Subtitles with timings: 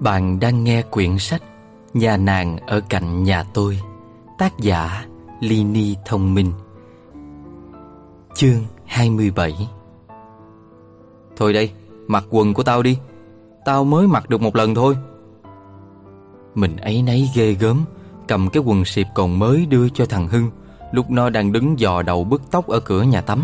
[0.00, 1.42] Bạn đang nghe quyển sách
[1.94, 3.80] Nhà nàng ở cạnh nhà tôi
[4.38, 5.06] Tác giả
[5.40, 6.52] Lini Thông Minh
[8.34, 9.68] Chương 27
[11.36, 11.70] Thôi đây,
[12.06, 12.98] mặc quần của tao đi
[13.64, 14.96] Tao mới mặc được một lần thôi.
[16.54, 17.84] Mình ấy nấy ghê gớm
[18.28, 20.50] Cầm cái quần xịp còn mới đưa cho thằng Hưng
[20.92, 23.42] Lúc nó đang đứng dò đầu bứt tóc ở cửa nhà tắm.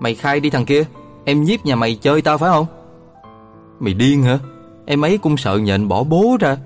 [0.00, 0.84] Mày khai đi thằng kia
[1.24, 2.66] Em nhiếp nhà mày chơi tao phải không?
[3.80, 4.38] Mày điên hả?
[4.86, 6.56] Em ấy cũng sợ nhện bỏ bố ra.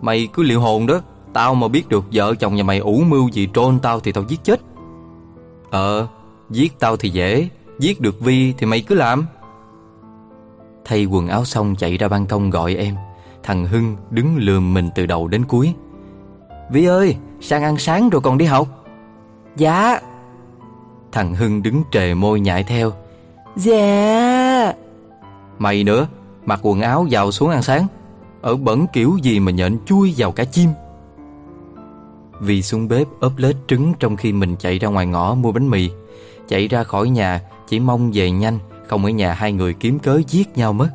[0.00, 1.00] Mày cứ liệu hồn đó
[1.32, 4.24] Tao mà biết được vợ chồng nhà mày ủ mưu gì trôn tao thì tao
[4.28, 4.60] giết chết.
[5.70, 6.06] Ờ
[6.50, 7.48] Giết tao thì dễ
[7.78, 9.26] Giết được Vi thì mày cứ làm.
[10.84, 12.94] Thay quần áo xong chạy ra ban công gọi em.
[13.42, 15.74] Thằng Hưng đứng lườm mình từ đầu đến cuối.
[16.70, 18.84] Vi ơi Sang ăn sáng rồi còn đi học?
[19.56, 20.00] Dạ.
[21.12, 22.92] Thằng Hưng đứng trề môi nhại theo.
[23.56, 24.72] Dạ.
[25.58, 26.06] Mày nữa
[26.46, 27.86] Mặc quần áo vào xuống ăn sáng.
[28.40, 30.70] Ở bẩn kiểu gì mà nhện chui vào cả chim.
[32.40, 35.70] Vì xuống bếp ốp lết trứng Trong khi mình chạy ra ngoài ngõ mua bánh
[35.70, 35.90] mì.
[36.48, 40.20] Chạy ra khỏi nhà, Chỉ mong về nhanh, Không ở nhà hai người kiếm cớ
[40.28, 40.88] giết nhau mất.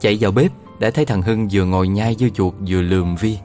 [0.00, 3.38] Chạy vào bếp, Đã thấy thằng Hưng vừa ngồi nhai dưa chuột vừa lườm Vi.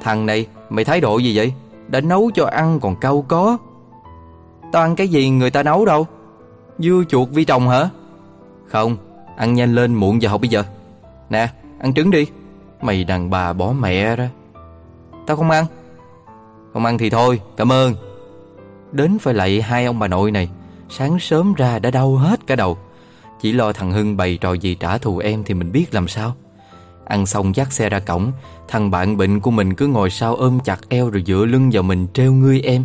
[0.00, 1.52] Thằng này, mày thái độ gì vậy?
[1.88, 3.58] Đã nấu cho ăn còn cau có.
[4.72, 6.06] Tao ăn cái gì người ta nấu đâu?
[6.78, 7.88] Dưa chuột vi trồng hả?
[8.66, 8.96] Không
[9.38, 10.64] Ăn nhanh lên muộn giờ học bây giờ.
[11.30, 11.48] Nè,
[11.80, 12.26] ăn trứng đi.
[12.82, 14.30] Mày đàn bà bỏ mẹ ra.
[15.26, 15.64] Tao không ăn.
[16.72, 17.94] Không ăn thì thôi, cảm ơn.
[18.92, 20.48] Đến phải lạy hai ông bà nội này,
[20.90, 22.78] Sáng sớm ra đã đau hết cả đầu.
[23.40, 26.36] Chỉ lo thằng Hưng bày trò gì trả thù em Thì mình biết làm sao.
[27.04, 28.32] Ăn xong dắt xe ra cổng,
[28.68, 31.82] Thằng bạn bệnh của mình cứ ngồi sau ôm chặt eo Rồi dựa lưng vào
[31.82, 32.84] mình treo ngươi em.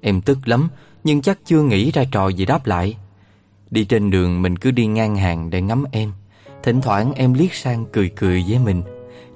[0.00, 0.68] Em tức lắm,
[1.04, 2.96] Nhưng chắc chưa nghĩ ra trò gì đáp lại.
[3.70, 6.12] Đi trên đường mình cứ đi ngang hàng để ngắm em.
[6.62, 8.82] Thỉnh thoảng em liếc sang cười cười với mình.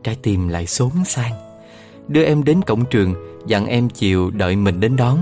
[0.03, 1.33] Trái tim lại xốn sang.
[2.09, 3.15] Đưa em đến cổng trường
[3.49, 5.19] Dặn em chiều đợi mình đến đón.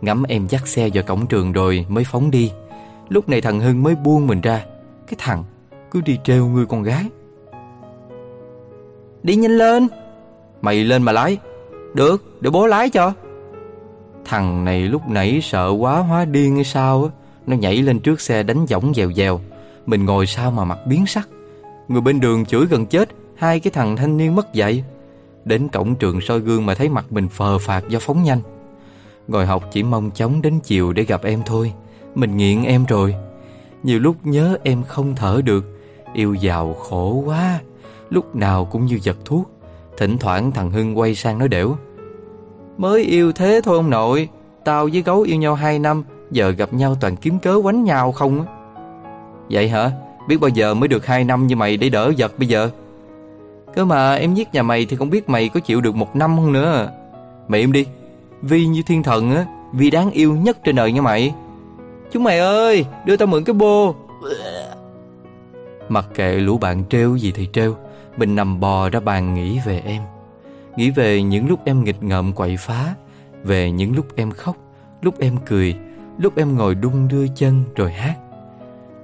[0.00, 2.52] Ngắm em dắt xe vào cổng trường rồi mới phóng đi.
[3.08, 4.64] Lúc này thằng Hưng mới buông mình ra.
[5.06, 5.44] Cái thằng
[5.90, 7.04] cứ đi trêu người con gái.
[9.22, 9.88] Đi nhanh lên.
[10.60, 11.38] Mày lên mà lái.
[11.94, 13.12] Được, để bố lái cho.
[14.24, 17.25] Thằng này lúc nãy sợ quá hóa điên hay sao á.
[17.46, 19.40] Nó nhảy lên trước xe đánh võng dèo dèo.
[19.86, 21.28] Mình ngồi sao mà mặt biến sắc.
[21.88, 24.84] Người bên đường chửi gần chết, Hai cái thằng thanh niên mất dạy.
[25.44, 28.40] Đến cổng trường soi gương mà thấy mặt mình phờ phạt do phóng nhanh.
[29.28, 31.72] Ngồi học chỉ mong chóng đến chiều để gặp em thôi.
[32.14, 33.14] Mình nghiện em rồi.
[33.82, 35.64] Nhiều lúc nhớ em không thở được.
[36.14, 37.60] Yêu giàu khổ quá.
[38.10, 39.50] Lúc nào cũng như giật thuốc.
[39.96, 41.76] Thỉnh thoảng thằng Hưng quay sang nói đểu.
[42.78, 44.28] Mới yêu thế thôi ông nội.
[44.64, 48.12] Tao với gấu yêu nhau 2 năm Giờ gặp nhau toàn kiếm cớ quánh nhau
[48.12, 48.46] không
[49.50, 49.90] Vậy hả?
[50.28, 52.70] Biết bao giờ mới được 2 năm như mày để đỡ giật bây giờ?
[53.74, 56.36] Cơ mà em giết nhà mày Thì không biết mày có chịu được một năm
[56.36, 56.90] không nữa.
[57.48, 57.86] Mày im đi.
[58.42, 61.34] Vi như thiên thần á, Vi đáng yêu nhất trên đời nha mày.
[62.12, 63.94] Chúng mày ơi, Đưa tao mượn cái bô.
[65.88, 67.76] Mặc kệ lũ bạn trêu gì thì trêu,
[68.16, 70.02] Mình nằm bò ra bàn nghĩ về em.
[70.76, 72.94] Nghĩ về những lúc em nghịch ngợm quậy phá,
[73.44, 74.56] Về những lúc em khóc,
[75.02, 75.76] Lúc em cười
[76.18, 78.14] Lúc em ngồi đung đưa chân rồi hát.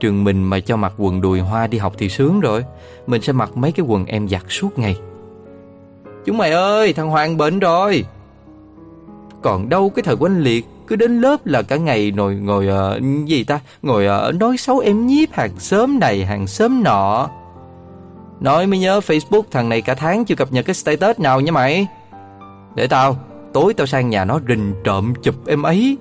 [0.00, 2.64] Trường mình mà cho mặc quần đùi hoa đi học thì sướng rồi.
[3.06, 4.96] Mình sẽ mặc mấy cái quần em giặt suốt ngày.
[6.24, 8.04] Chúng mày ơi thằng Hoàng bệnh rồi.
[9.42, 13.26] Còn đâu cái thời quanh liệt Cứ đến lớp là cả ngày ngồi ngồi uh,
[13.26, 13.60] gì ta?
[13.82, 17.28] Ngồi uh, nói xấu em nhiếp hàng xóm này hàng xóm nọ.
[18.40, 21.52] Nói mới nhớ Facebook thằng này cả tháng chưa cập nhật cái status nào nha
[21.52, 21.86] mày.
[22.74, 23.16] Để tao
[23.52, 25.96] Tối tao sang nhà nó rình trộm chụp em ấy.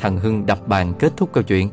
[0.00, 1.68] Thằng Hưng đập bàn kết thúc câu chuyện.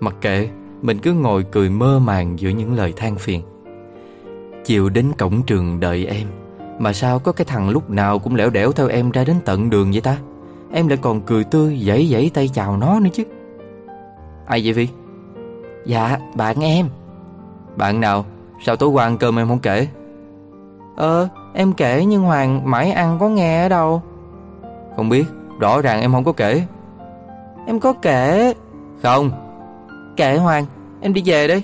[0.00, 0.48] Mặc kệ
[0.82, 3.42] Mình cứ ngồi cười mơ màng giữa những lời than phiền.
[4.64, 6.28] Chiều đến cổng trường đợi em
[6.78, 9.70] Mà sao có cái thằng lúc nào cũng lẻo đẻo theo em ra đến tận
[9.70, 10.16] đường vậy ta?
[10.72, 13.24] Em lại còn cười tươi dãy dãy tay chào nó nữa chứ.
[14.46, 14.88] Ai vậy Vi?
[15.86, 16.88] Dạ bạn em.
[17.76, 18.24] Bạn nào?
[18.66, 19.88] Sao tối qua ăn cơm em không kể?
[20.96, 24.02] Ờ em kể nhưng Hoàng mãi ăn có nghe ở đâu.
[24.96, 25.24] Không biết
[25.60, 26.66] Rõ ràng em không có kể
[27.66, 28.54] Em có kể.
[29.02, 29.30] Không.
[30.16, 30.66] Kệ Hoàng
[31.00, 31.62] Em đi về đi.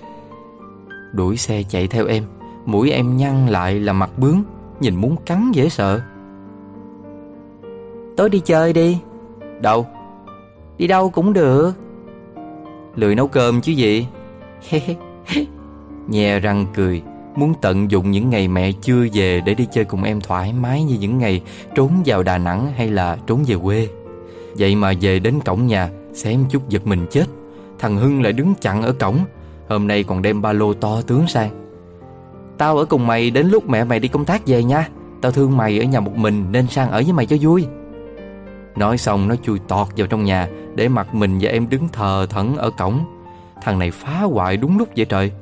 [1.12, 2.25] Đuổi xe chạy theo em
[2.66, 4.43] Mũi em nhăn lại là mặt bướng
[4.81, 6.00] Nhìn muốn cắn dễ sợ.
[8.16, 8.99] Tối đi chơi đi.
[9.60, 9.87] Đâu?
[10.78, 11.72] Đi đâu cũng được.
[12.94, 14.06] Lười nấu cơm chứ gì?
[16.08, 17.02] Nhè răng cười
[17.37, 20.82] Muốn tận dụng những ngày mẹ chưa về Để đi chơi cùng em thoải mái
[20.82, 21.43] như những ngày
[21.75, 23.88] Trốn vào Đà Nẵng hay là trốn về quê
[24.58, 27.25] Vậy mà về đến cổng nhà, Xém chút giật mình chết.
[27.78, 29.19] Thằng Hưng lại đứng chặn ở cổng.
[29.69, 31.50] Hôm nay còn đem ba lô to tướng sang.
[32.58, 34.88] Tao ở cùng mày đến lúc mẹ mày đi công tác về nha.
[35.20, 37.66] Tao thương mày ở nhà một mình Nên sang ở với mày cho vui.
[38.76, 42.26] Nói xong nó chui tọt vào trong nhà Để mặt mình và em đứng thờ
[42.31, 43.05] thẫn ở cổng.
[43.62, 45.32] Thằng này phá hoại đúng lúc vậy trời.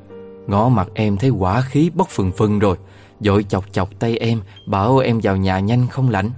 [0.46, 2.76] Ngó mặt em thấy quả khí bốc phừng phừng rồi.
[3.20, 6.30] Dội chọc chọc tay em, Bảo em vào nhà nhanh không lạnh.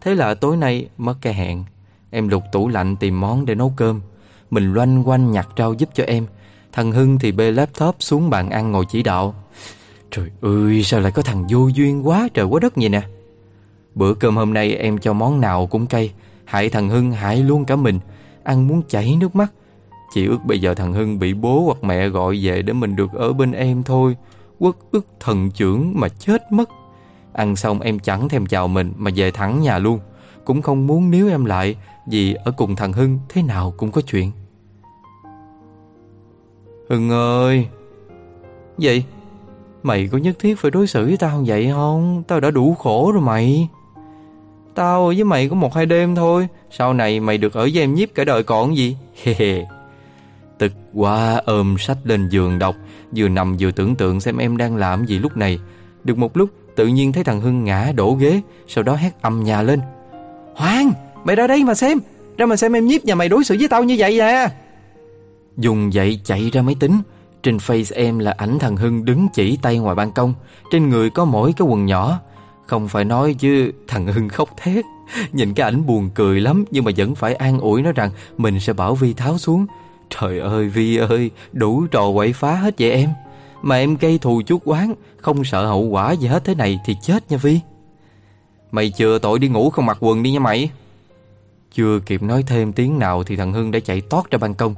[0.00, 1.64] Thế là tối nay mất cái hẹn.
[2.10, 4.00] Em lục tủ lạnh tìm món để nấu cơm.
[4.50, 6.26] Mình loanh quanh nhặt rau giúp cho em.
[6.72, 9.34] Thằng Hưng thì bê laptop xuống bàn ăn ngồi chỉ đạo.
[10.10, 13.02] Trời ơi, sao lại có thằng vô duyên quá, trời quá đất vậy nè.
[13.94, 16.12] Bữa cơm hôm nay em cho món nào cũng cay.
[16.44, 17.98] Hại thằng Hưng hại luôn cả mình.
[18.42, 19.52] Ăn muốn chảy nước mắt.
[20.14, 23.12] Chỉ ước bây giờ thằng Hưng bị bố hoặc mẹ gọi về Để mình được
[23.12, 24.16] ở bên em thôi.
[24.58, 26.70] Quất ức thần trưởng mà chết mất.
[27.32, 30.00] Ăn xong em chẳng thèm chào mình Mà về thẳng nhà luôn.
[30.48, 34.00] Cũng không muốn níu em lại Vì ở cùng thằng Hưng thế nào cũng có
[34.00, 34.30] chuyện.
[36.88, 37.66] Hưng ơi!
[38.78, 39.04] Vậy,
[39.82, 42.22] Mày có nhất thiết phải đối xử với tao vậy không?
[42.28, 43.68] Tao đã đủ khổ rồi mày.
[44.74, 47.94] Tao với mày có một hai đêm thôi, Sau này mày được ở với em
[47.94, 48.96] nhiếp cả đời còn gì?
[50.58, 52.76] Tức quá ôm sách lên giường đọc,
[53.16, 55.58] Vừa nằm vừa tưởng tượng xem em đang làm gì lúc này.
[56.04, 59.44] Được một lúc, tự nhiên thấy thằng Hưng ngã đổ ghế, Sau đó hét âm
[59.44, 59.80] nhà lên.
[60.58, 60.92] Hoàng,
[61.24, 61.98] mày ra đây mà xem.
[62.36, 64.48] Ra mà xem em nhiếp nhà mày đối xử với tao như vậy nè
[65.56, 67.00] Dùng dậy chạy ra máy tính.
[67.42, 70.34] Trên face em là ảnh thằng Hưng đứng chỉ tay ngoài ban công.
[70.70, 72.20] Trên người có mỗi cái quần nhỏ.
[72.66, 74.84] Không phải nói chứ, thằng Hưng khóc thét.
[75.32, 78.60] Nhìn cái ảnh buồn cười lắm, Nhưng mà vẫn phải an ủi nó rằng Mình
[78.60, 79.66] sẽ bảo Vi tháo xuống.
[80.10, 83.10] Trời ơi, Vi ơi, Đủ trò quậy phá hết vậy em.
[83.62, 86.96] Mà em gây thù chút quán Không sợ hậu quả gì hết thế này Thì
[87.02, 87.60] chết nha Vi.
[88.70, 90.70] Mày chưa tội đi ngủ không mặc quần đi nha mày.
[91.74, 94.74] Chưa kịp nói thêm tiếng nào Thì thằng Hưng đã chạy tót ra ban công.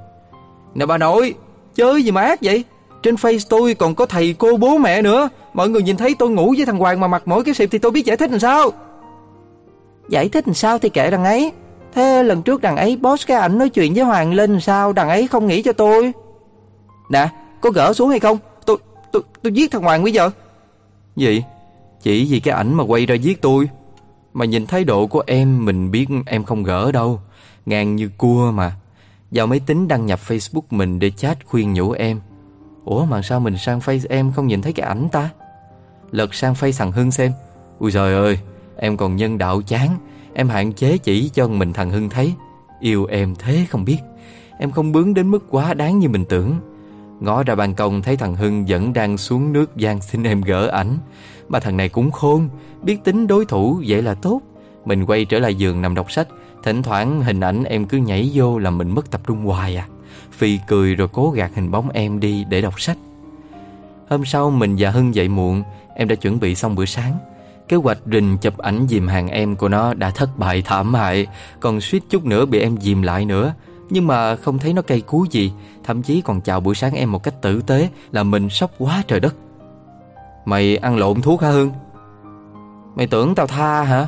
[0.74, 1.34] Nè bà nội
[1.74, 2.64] Chơi gì mà ác vậy?
[3.02, 5.28] Trên face tôi còn có thầy cô bố mẹ nữa.
[5.54, 7.78] Mọi người nhìn thấy tôi ngủ với thằng Hoàng mà mặc mỗi cái xịp Thì
[7.78, 8.70] tôi biết giải thích làm sao.
[10.08, 11.52] Giải thích làm sao thì kệ đằng ấy.
[11.94, 15.08] Thế lần trước đằng ấy post cái ảnh nói chuyện với Hoàng Linh sao đằng
[15.08, 16.12] ấy không nghĩ cho tôi.
[17.10, 17.28] Nè
[17.60, 18.38] có gỡ xuống hay không?
[18.66, 18.76] Tôi
[19.12, 20.30] tôi tôi giết thằng Hoàng bây giờ.
[21.16, 21.42] Gì?
[22.02, 23.68] Chỉ vì cái ảnh mà quay ra giết tôi
[24.32, 27.20] mà nhìn thái độ của em, Mình biết em không gỡ đâu.
[27.66, 28.72] Ngang như cua mà.
[29.30, 32.20] Vào máy tính đăng nhập Facebook mình để chat khuyên nhủ em.
[32.84, 35.30] Ủa, mà sao mình sang face em không nhìn thấy cái ảnh ta?
[36.10, 37.32] Lật sang face thằng Hưng xem.
[37.78, 38.38] Ui trời ơi,
[38.76, 39.98] Em còn nhân đạo chán.
[40.34, 42.34] Em hạn chế chỉ cho mình thằng Hưng thấy.
[42.80, 43.98] Yêu em thế không biết.
[44.58, 46.54] Em không bướng đến mức quá đáng như mình tưởng.
[47.20, 50.68] Ngó ra ban công thấy thằng Hưng vẫn đang xuống nước gian xin em gỡ
[50.68, 50.98] ảnh.
[51.48, 52.48] Mà thằng này cũng khôn,
[52.82, 54.40] Biết tính đối thủ, vậy là tốt.
[54.84, 56.28] Mình quay trở lại giường nằm đọc sách,
[56.62, 59.86] Thỉnh thoảng hình ảnh em cứ nhảy vô làm mình mất tập trung hoài à.
[60.32, 62.96] Phi cười rồi cố gạt hình bóng em đi để đọc sách.
[64.08, 65.62] Hôm sau mình và Hưng dậy muộn,
[65.94, 67.18] Em đã chuẩn bị xong bữa sáng.
[67.68, 71.26] Kế hoạch rình chụp ảnh dìm hàng em của nó đã thất bại thảm hại,
[71.60, 73.54] Còn suýt chút nữa bị em dìm lại nữa.
[73.90, 75.52] Nhưng mà không thấy nó cây cú gì,
[75.84, 79.02] Thậm chí còn chào buổi sáng em một cách tử tế, Là mình sốc quá
[79.08, 79.34] trời đất.
[80.44, 81.70] Mày ăn lộn thuốc hả Hưng?
[82.96, 84.06] Mày tưởng tao tha hả?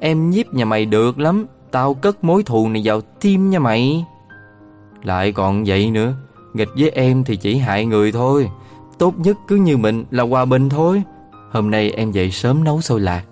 [0.00, 4.04] Em nhiếp nhà mày được lắm, Tao cất mối thù này vào tim nha mày.
[5.02, 6.14] Lại còn vậy nữa,
[6.54, 8.50] Nghịch với em thì chỉ hại người thôi.
[8.98, 11.02] Tốt nhất cứ như mình là hòa bình thôi.
[11.50, 13.24] Hôm nay em dậy sớm nấu xôi lạc,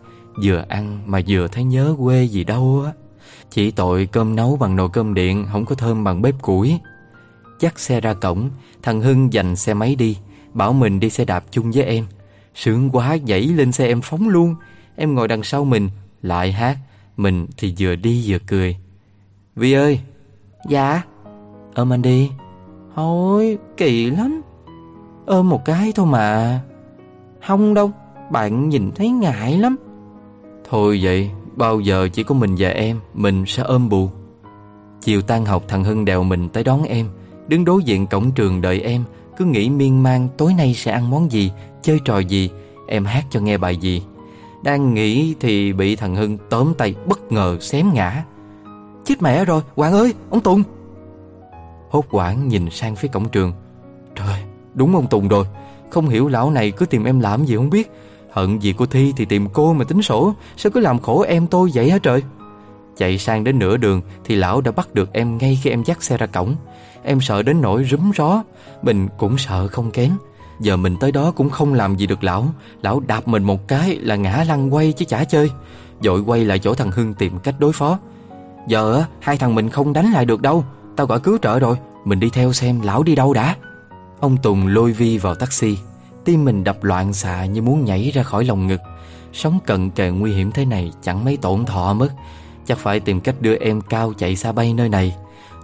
[0.44, 2.92] Vừa ăn mà vừa thấy nhớ quê gì đâu á.
[3.50, 6.80] Chỉ tội cơm nấu bằng nồi cơm điện, Không có thơm bằng bếp củi.
[7.60, 8.50] Dắt xe ra cổng,
[8.82, 10.16] Thằng Hưng dành xe máy đi,
[10.54, 12.06] Bảo mình đi xe đạp chung với em.
[12.54, 14.54] Sướng quá dãy lên xe em phóng luôn.
[14.96, 15.90] Em ngồi đằng sau mình,
[16.22, 16.76] Lại hát,
[17.16, 18.76] mình thì vừa đi vừa cười.
[19.56, 20.00] Vi ơi.
[20.68, 21.02] Dạ.
[21.74, 22.30] Ôm anh đi.
[22.94, 24.40] Thôi, kỳ lắm.
[25.26, 26.60] Ôm một cái thôi mà.
[27.46, 27.90] Không đâu,
[28.30, 29.76] Bạn nhìn thấy ngại lắm.
[30.70, 34.10] Thôi vậy Bao giờ chỉ có mình và em, Mình sẽ ôm bù.
[35.00, 37.06] Chiều tan học, thằng Hưng đèo mình tới đón em.
[37.48, 39.04] Đứng đối diện cổng trường đợi em.
[39.36, 42.50] Cứ nghĩ miên man, tối nay sẽ ăn món gì, Chơi trò gì.
[42.88, 44.02] Em hát cho nghe bài gì.
[44.64, 48.24] Đang nghĩ thì bị thằng Hưng tóm tay, bất ngờ xém ngã.
[49.04, 50.62] Chết mẹ rồi, Hoàng ơi, ông Tùng.
[51.90, 53.52] Hốt quảng nhìn sang phía cổng trường.
[54.14, 54.42] Trời,
[54.74, 55.44] đúng ông Tùng rồi.
[55.90, 57.90] Không hiểu lão này cứ tìm em làm gì không biết.
[58.38, 60.34] Hận gì cô Thi thì tìm cô mà tính sổ.
[60.56, 62.22] Sao cứ làm khổ em tôi vậy hả trời?
[62.96, 66.02] Chạy sang đến nửa đường Thì lão đã bắt được em ngay khi em dắt
[66.02, 66.54] xe ra cổng.
[67.02, 68.42] Em sợ đến nỗi rúm ró.
[68.82, 70.10] Mình cũng sợ không kém.
[70.60, 72.46] Giờ mình tới đó cũng không làm gì được lão.
[72.82, 75.50] Lão đạp mình một cái là ngã lăn quay chứ chả chơi.
[76.00, 77.98] Dội quay lại chỗ thằng Hưng tìm cách đối phó.
[78.68, 80.64] Giờ hai thằng mình không đánh lại được đâu.
[80.96, 81.76] Tao gọi cứu trợ rồi.
[82.04, 83.56] Mình đi theo xem lão đi đâu đã.
[84.20, 85.78] Ông Tùng lôi Vi vào taxi.
[86.28, 88.80] Tim mình đập loạn xạ như muốn nhảy ra khỏi lòng ngực.
[89.32, 92.08] Sống cận kề nguy hiểm thế này chẳng mấy tổn thọ mất.
[92.66, 95.16] Chắc phải tìm cách đưa em cao chạy xa bay nơi này.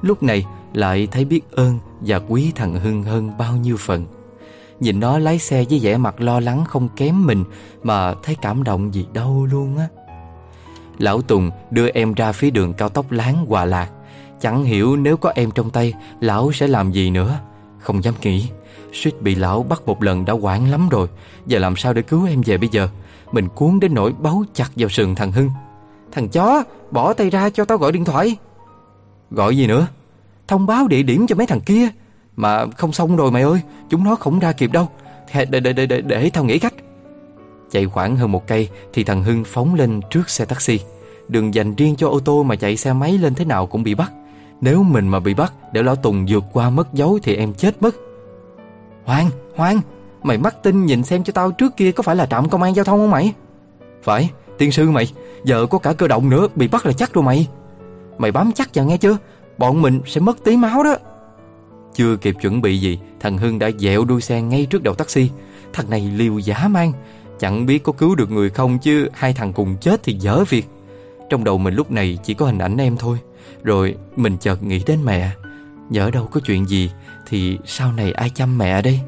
[0.02, 4.06] Lúc này lại thấy biết ơn và quý thằng Hưng hơn bao nhiêu phần.
[4.80, 7.44] Nhìn nó lái xe với vẻ mặt lo lắng không kém mình
[7.82, 9.88] Mà thấy cảm động gì đâu luôn á.
[10.98, 13.90] Lão Tùng đưa em ra phía đường cao tốc láng Hòa Lạc.
[14.40, 17.38] Chẳng hiểu nếu có em trong tay, Lão sẽ làm gì nữa?
[17.78, 18.48] Không dám nghĩ.
[18.94, 21.08] Suýt bị lão bắt một lần đã quản lắm rồi.
[21.46, 22.88] Giờ làm sao để cứu em về bây giờ?
[23.32, 25.50] Mình cuốn đến nỗi báu chặt vào sườn thằng Hưng.
[26.12, 28.36] Thằng chó Bỏ tay ra cho tao gọi điện thoại.
[29.30, 29.86] Gọi gì nữa?
[30.48, 31.88] Thông báo địa điểm cho mấy thằng kia.
[32.36, 33.60] Mà không xong rồi mày ơi
[33.90, 34.88] Chúng nó không ra kịp đâu.
[35.34, 36.74] Để, để, để, để, để tao nghĩ cách.
[37.70, 40.80] Chạy khoảng hơn một cây Thì thằng Hưng phóng lên trước xe taxi.
[41.28, 43.94] Đường dành riêng cho ô tô mà chạy xe máy lên thế nào cũng bị
[43.94, 44.12] bắt.
[44.60, 47.82] Nếu mình mà bị bắt Để lão Tùng vượt qua mất dấu Thì em chết
[47.82, 47.96] mất.
[49.04, 49.80] Hoàng, Hoàng
[50.22, 52.76] Mày mắc tin nhìn xem cho tao trước kia có phải là trạm công an
[52.76, 53.32] giao thông không mày?
[54.02, 55.12] Phải, tiên sư mày
[55.44, 57.48] Giờ có cả cơ động nữa Bị bắt là chắc rồi mày.
[58.18, 59.16] Mày bám chắc vào nghe chưa?
[59.58, 60.96] Bọn mình sẽ mất tí máu đó.
[61.94, 65.30] Chưa kịp chuẩn bị gì Thằng Hưng đã dẹo đuôi xe ngay trước đầu taxi.
[65.72, 66.92] Thằng này liều giả mang
[67.38, 70.66] Chẳng biết có cứu được người không chứ Hai thằng cùng chết thì dở việc.
[71.30, 73.18] Trong đầu mình lúc này chỉ có hình ảnh em thôi
[73.62, 75.30] Rồi mình chợt nghĩ đến mẹ.
[75.90, 76.90] Nhỡ đâu có chuyện gì,
[77.26, 79.00] Thì sau này ai chăm mẹ đây?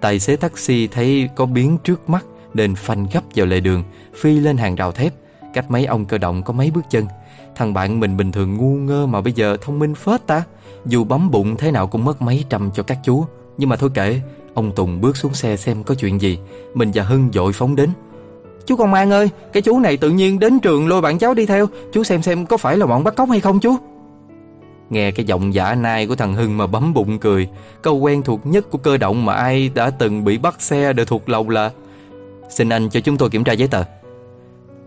[0.00, 3.84] Tài xế taxi thấy có biến trước mắt Nên phanh gấp vào lề đường,
[4.14, 5.12] Phi lên hàng rào thép.
[5.54, 7.06] Cách mấy ông cơ động có mấy bước chân.
[7.56, 10.44] Thằng bạn mình bình thường ngu ngơ mà bây giờ thông minh phết ta.
[10.86, 13.24] Dù bấm bụng thế nào cũng mất mấy trăm cho các chú.
[13.58, 14.20] Nhưng mà thôi kệ,
[14.54, 16.38] Ông Tùng bước xuống xe xem có chuyện gì.
[16.74, 17.90] Mình và Hưng dội phóng đến.
[18.66, 21.46] Chú công an ơi, Cái chú này tự nhiên đến trường lôi bạn cháu đi
[21.46, 21.66] theo.
[21.92, 23.76] Chú xem xem có phải là bọn bắt cóc hay không chú?
[24.90, 27.48] Nghe cái giọng giả nai của thằng Hưng mà bấm bụng cười.
[27.82, 31.06] Câu quen thuộc nhất của cơ động mà ai đã từng bị bắt xe đều
[31.06, 31.70] thuộc lòng là,
[32.54, 33.84] Xin anh cho chúng tôi kiểm tra giấy tờ.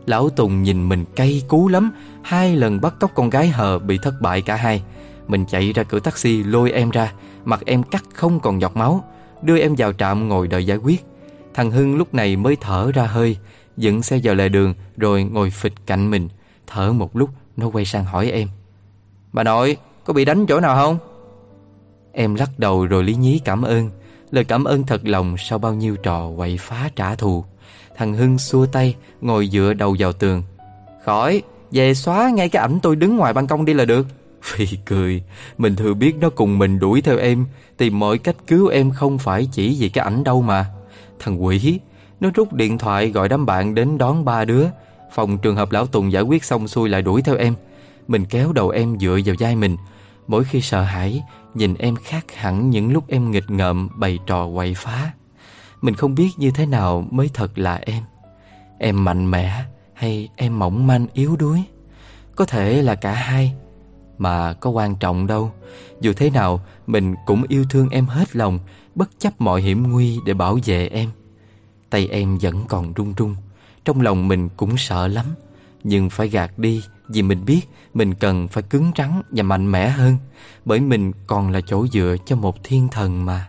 [0.06, 1.92] Lão Tùng nhìn mình cay cú lắm.
[2.22, 4.84] Hai lần bắt cóc con gái hờ bị thất bại cả hai.
[5.28, 7.14] Mình chạy ra cửa taxi lôi em ra.
[7.46, 9.04] Mặt em cắt không còn giọt máu.
[9.42, 11.06] Đưa em vào trạm ngồi đợi giải quyết.
[11.54, 13.38] Thằng Hưng lúc này mới thở ra hơi,
[13.78, 16.30] Dựng xe vào lề đường Rồi ngồi phịch cạnh mình.
[16.68, 18.48] Thở một lúc, nó quay sang hỏi em.
[19.36, 20.98] Bà nội, có bị đánh chỗ nào không?
[22.12, 23.90] Em lắc đầu rồi lý nhí cảm ơn.
[24.32, 27.46] Lời cảm ơn thật lòng sau bao nhiêu trò quậy phá trả thù.
[27.96, 30.44] Thằng Hưng xua tay, Ngồi dựa đầu vào tường.
[31.06, 34.08] Khỏi, Về xóa ngay cái ảnh tôi đứng ngoài ban công đi là được.
[34.42, 35.24] Phi cười.
[35.58, 37.46] Mình thừa biết nó cùng mình đuổi theo em.
[37.78, 40.66] Tìm mọi cách cứu em không phải chỉ vì cái ảnh đâu mà.
[41.20, 41.80] Thằng quỷ,
[42.20, 44.66] Nó rút điện thoại gọi đám bạn đến đón ba đứa.
[45.14, 47.56] Phòng trường hợp lão Tùng giải quyết xong xuôi lại đuổi theo em.
[48.08, 49.78] Mình kéo đầu em dựa vào vai mình.
[50.28, 51.24] Mỗi khi sợ hãi,
[51.56, 55.12] Nhìn em khác hẳn những lúc em nghịch ngợm bày trò quậy phá.
[55.82, 58.04] Mình không biết như thế nào mới thật là em.
[58.80, 61.64] Em mạnh mẽ hay em mỏng manh yếu đuối?
[62.36, 63.54] Có thể là cả hai,
[64.18, 65.52] Mà có quan trọng đâu.
[66.02, 68.60] Dù thế nào, mình cũng yêu thương em hết lòng,
[68.96, 71.10] Bất chấp mọi hiểm nguy để bảo vệ em.
[71.90, 73.36] Tay em vẫn còn run run.
[73.86, 75.26] Trong lòng mình cũng sợ lắm,
[75.84, 76.84] Nhưng phải gạt đi.
[77.08, 77.62] Vì mình biết
[77.94, 80.18] mình cần phải cứng rắn và mạnh mẽ hơn,
[80.66, 83.48] Bởi mình còn là chỗ dựa cho một thiên thần mà.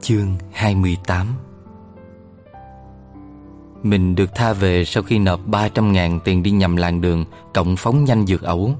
[0.00, 1.26] Chương 28
[3.82, 7.76] Mình được tha về sau khi nộp 300 ngàn tiền đi nhầm làng đường Cộng
[7.76, 8.74] phóng nhanh dược ẩu.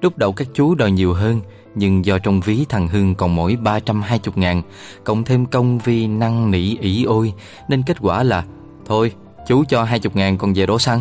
[0.00, 1.40] Lúc đầu các chú đòi nhiều hơn,
[1.74, 4.62] Nhưng do trong ví thằng Hưng còn mỗi 320 ngàn,
[5.04, 7.34] Cộng thêm công vi năng nỉ ỉ ôi,
[7.68, 8.44] Nên kết quả là,
[8.86, 9.12] Thôi
[9.46, 11.00] chú cho 20 ngàn còn về đổ xăng.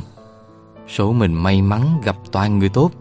[0.87, 2.91] Số mình may mắn gặp toàn người tốt.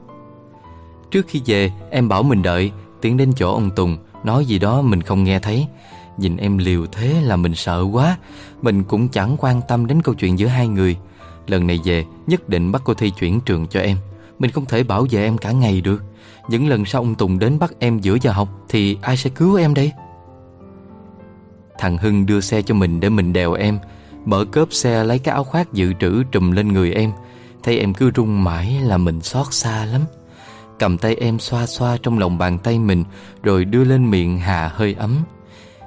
[1.10, 4.82] Trước khi về, em bảo mình đợi, Tiến đến chỗ ông Tùng, Nói gì đó
[4.82, 5.66] mình không nghe thấy.
[6.18, 8.16] Nhìn em liều thế là mình sợ quá.
[8.62, 10.96] Mình cũng chẳng quan tâm đến câu chuyện giữa hai người.
[11.46, 13.96] Lần này về, nhất định bắt cô Thi chuyển trường cho em.
[14.38, 16.02] Mình không thể bảo vệ em cả ngày được.
[16.48, 19.56] Những lần sau ông Tùng đến bắt em giữa giờ học Thì ai sẽ cứu
[19.56, 19.92] em đây?
[21.78, 23.78] Thằng Hưng đưa xe cho mình để mình đèo em.
[24.24, 27.12] Mở cốp xe lấy cái áo khoác dự trữ trùm lên người em.
[27.62, 30.00] Thấy em cứ run mãi là mình xót xa lắm.
[30.78, 33.04] Cầm tay em xoa xoa trong lòng bàn tay mình,
[33.42, 35.16] Rồi đưa lên miệng hà hơi ấm.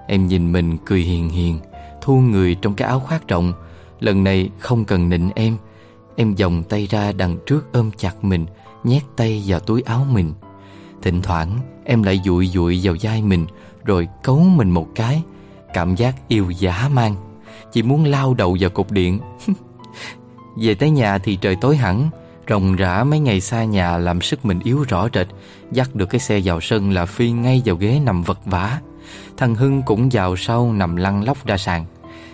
[0.08, 1.60] Em nhìn mình cười hiền hiền,
[2.02, 3.54] Thu người trong cái áo khoác rộng.
[4.00, 5.58] Lần này không cần nịnh em.
[6.16, 8.46] Em vòng tay ra đằng trước ôm chặt mình,
[8.84, 10.34] Nhét tay vào túi áo mình.
[11.02, 13.46] Thỉnh thoảng, em lại dụi dụi vào vai mình,
[13.86, 15.24] Rồi cấu mình một cái.
[15.74, 17.16] Cảm giác yêu giả mang
[17.76, 19.20] chỉ muốn lao đầu vào cục điện.
[20.58, 22.10] Về tới nhà thì trời tối hẳn
[22.50, 25.28] Rồng rã mấy ngày xa nhà làm sức mình yếu rõ rệt,
[25.72, 28.80] Dắt được cái xe vào sân là Phi ngay vào ghế nằm vật vã.
[29.38, 31.86] Thằng Hưng cũng vào sau nằm lăn lóc ra sàn.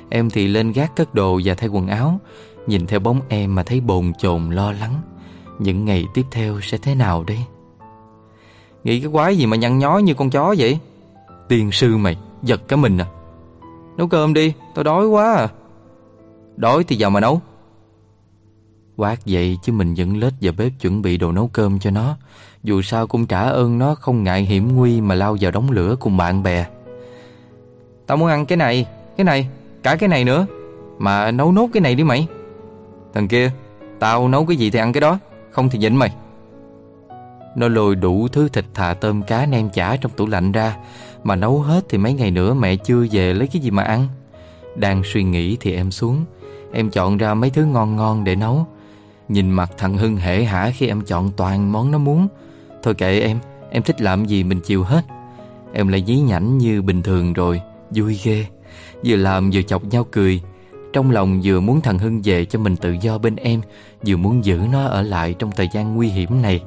[0.09, 2.19] Em thì lên gác cất đồ và thay quần áo,
[2.67, 5.01] Nhìn theo bóng em mà thấy bồn chồn lo lắng.
[5.59, 7.39] Những ngày tiếp theo sẽ thế nào đây?
[8.83, 10.79] Nghĩ cái quái gì mà nhăn nhó như con chó vậy?
[11.49, 13.05] Tiền sư mày, Giật cả mình à.
[13.97, 15.47] Nấu cơm đi Tao đói quá à.
[16.55, 17.41] Đói thì vào mà nấu.
[18.97, 22.17] Quát vậy chứ mình vẫn lết vào bếp chuẩn bị đồ nấu cơm cho nó.
[22.63, 25.95] Dù sao cũng trả ơn nó không ngại hiểm nguy mà lao vào đống lửa
[25.99, 26.65] cùng bạn bè.
[28.07, 28.85] Tao muốn ăn cái này,
[29.17, 29.49] cái này,
[29.83, 30.45] cả cái này nữa.
[30.97, 32.27] Mà nấu nốt cái này đi mày.
[33.13, 33.51] Thằng kia,
[33.99, 35.19] tao nấu cái gì thì ăn cái đó
[35.51, 36.13] Không thì nhịn mày.
[37.55, 40.77] Nó lôi đủ thứ thịt thà tôm cá nem chả trong tủ lạnh ra.
[41.23, 44.07] Mà nấu hết thì mấy ngày nữa mẹ chưa về lấy cái gì mà ăn.
[44.75, 46.25] Đang suy nghĩ thì em xuống.
[46.73, 48.65] Em chọn ra mấy thứ ngon ngon để nấu.
[49.29, 52.27] Nhìn mặt thằng Hưng hể hả khi em chọn toàn món nó muốn.
[52.83, 55.05] Thôi kệ em, em thích làm gì mình chịu hết.
[55.73, 57.61] Em lại dí nhảnh như bình thường rồi
[57.95, 58.45] Vui ghê.
[59.05, 60.41] Vừa làm vừa chọc nhau cười.
[60.93, 63.61] Trong lòng vừa muốn thằng Hưng về cho mình tự do bên em
[64.07, 66.61] Vừa muốn giữ nó ở lại trong thời gian nguy hiểm này.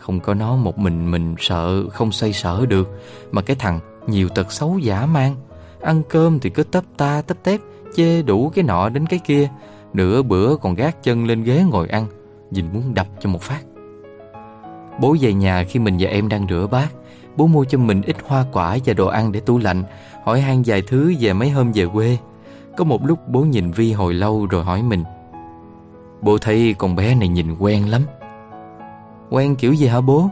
[0.00, 2.88] Không có nó một mình mình sợ, không xoay sở được.
[3.30, 5.36] Mà cái thằng nhiều tật xấu giả mang.
[5.80, 7.60] Ăn cơm thì cứ tấp ta, tấp tép,
[7.96, 9.48] Chê đủ cái nọ đến cái kia.
[9.92, 12.06] Nửa bữa còn gác chân lên ghế ngồi ăn,
[12.50, 13.60] Nhìn muốn đập cho một phát.
[15.00, 16.88] Bố về nhà khi mình và em đang rửa bát.
[17.36, 19.82] Bố mua cho mình ít hoa quả và đồ ăn để tủ lạnh.
[20.24, 22.18] Hỏi han vài thứ về mấy hôm về quê.
[22.76, 25.04] Có một lúc bố nhìn Vi hồi lâu rồi hỏi mình,
[26.22, 28.02] Bố thấy con bé này nhìn quen lắm.
[29.30, 30.30] Quen kiểu gì hả bố?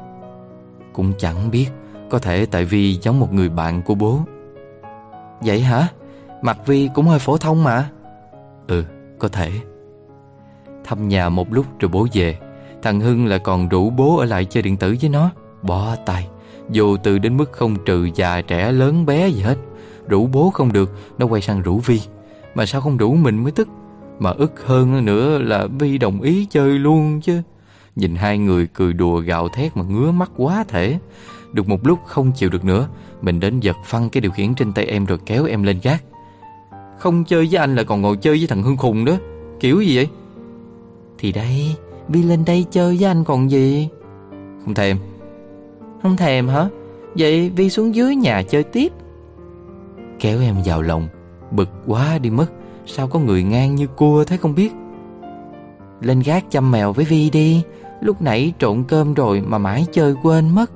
[0.93, 1.67] Cũng chẳng biết,
[2.11, 4.19] Có thể tại vì giống một người bạn của bố.
[5.41, 5.89] Vậy hả?
[6.43, 7.91] Mặt Vi cũng hơi phổ thông mà.
[8.67, 8.85] Ừ
[9.19, 9.51] có thể.
[10.85, 12.39] Thăm nhà một lúc rồi bố về.
[12.83, 15.31] Thằng Hưng lại còn rủ bố ở lại chơi điện tử với nó.
[15.63, 16.29] Bỏ tay.
[16.71, 19.57] Dù từ đến mức không trừ già, trẻ, lớn, bé gì hết.
[20.09, 22.01] Rủ bố không được, Nó quay sang rủ Vi.
[22.55, 23.69] Mà sao không rủ mình mới tức?
[24.19, 27.43] Mà ức hơn nữa là Vi đồng ý chơi luôn chứ.
[27.99, 30.99] Nhìn hai người cười đùa gạo thét mà ngứa mắt quá thể.
[31.53, 32.89] Được một lúc không chịu được nữa,
[33.23, 36.05] Mình đến giật phăng cái điều khiển trên tay em rồi kéo em lên gác.
[36.99, 39.13] Không chơi với anh là còn ngồi chơi với thằng Hưng khùng đó
[39.61, 40.09] Kiểu gì vậy?
[41.19, 41.77] Thì đây
[42.09, 43.89] Vi lên đây chơi với anh còn gì?
[44.65, 44.99] Không thèm.
[46.03, 46.69] Không thèm hả?
[47.15, 48.93] Vậy Vi xuống dưới nhà chơi tiếp.
[50.21, 51.09] Kéo em vào lòng,
[51.51, 52.47] Bực quá đi mất.
[52.87, 54.73] Sao có người ngang như cua thế không biết?
[56.01, 57.63] Lên gác chăm mèo với Vi đi.
[58.01, 60.71] Lúc nãy trộn cơm rồi mà mãi chơi quên mất.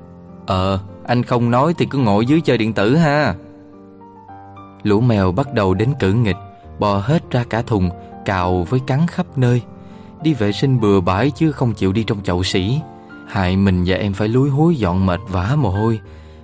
[0.45, 3.35] Ờ Anh không nói thì cứ ngồi dưới chơi điện tử ha.
[4.83, 6.35] Lũ mèo bắt đầu đến cử nghịch
[6.79, 7.89] Bò hết ra cả thùng
[8.25, 9.61] Cào với cắn khắp nơi.
[10.23, 12.79] Đi vệ sinh bừa bãi chứ không chịu đi trong chậu sỉ
[13.27, 15.99] Hại mình và em phải lúi húi dọn mệt vã mồ hôi.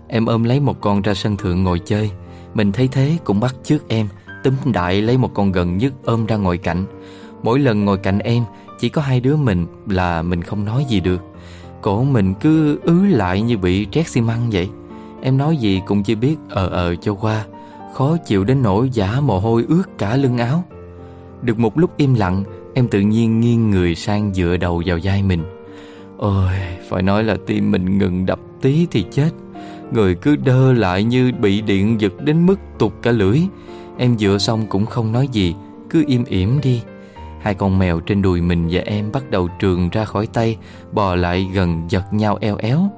[0.08, 2.12] Em ôm lấy một con ra sân thượng ngồi chơi.
[2.54, 4.08] Mình thấy thế cũng bắt trước em
[4.44, 6.86] Túm đại lấy một con gần nhất ôm ra ngồi cạnh.
[7.44, 8.44] Mỗi lần ngồi cạnh em
[8.80, 11.22] chỉ có hai đứa mình là mình không nói gì được.
[11.82, 14.70] Cổ mình cứ ứ lại như bị trét xi măng vậy.
[15.22, 17.46] Em nói gì cũng chỉ biết ờ ờ cho qua.
[17.94, 20.63] Khó chịu đến nỗi giả mồ hôi ướt cả lưng áo.
[21.42, 25.24] Được một lúc im lặng Em tự nhiên nghiêng người sang dựa đầu vào vai
[25.24, 25.44] mình.
[26.18, 26.54] Ôi,
[26.89, 29.30] phải nói là tim mình ngừng đập tí thì chết.
[29.92, 33.39] Người cứ đơ lại như bị điện giật đến mức tụt cả lưỡi.
[33.98, 35.56] Em dựa xong cũng không nói gì
[35.89, 36.82] Cứ im ỉm đi.
[37.41, 40.58] Hai con mèo trên đùi mình và em bắt đầu trường ra khỏi tay,
[40.91, 42.91] Bò lại gần giật nhau eo éo.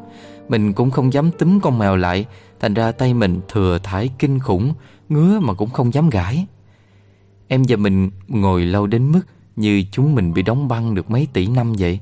[0.50, 2.26] Mình cũng không dám túm con mèo lại,
[2.60, 4.74] Thành ra tay mình thừa thải kinh khủng,
[5.10, 6.46] Ngứa mà cũng không dám gãi.
[7.48, 9.22] Em và mình ngồi lâu đến mức
[9.56, 12.00] Như chúng mình bị đóng băng được mấy tỷ năm vậy.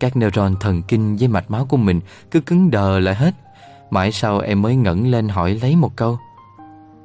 [0.00, 2.00] Các neuron thần kinh với mạch máu của mình
[2.30, 3.34] Cứ cứng đờ lại hết.
[3.90, 6.18] Mãi sau em mới ngẩng lên hỏi lấy một câu,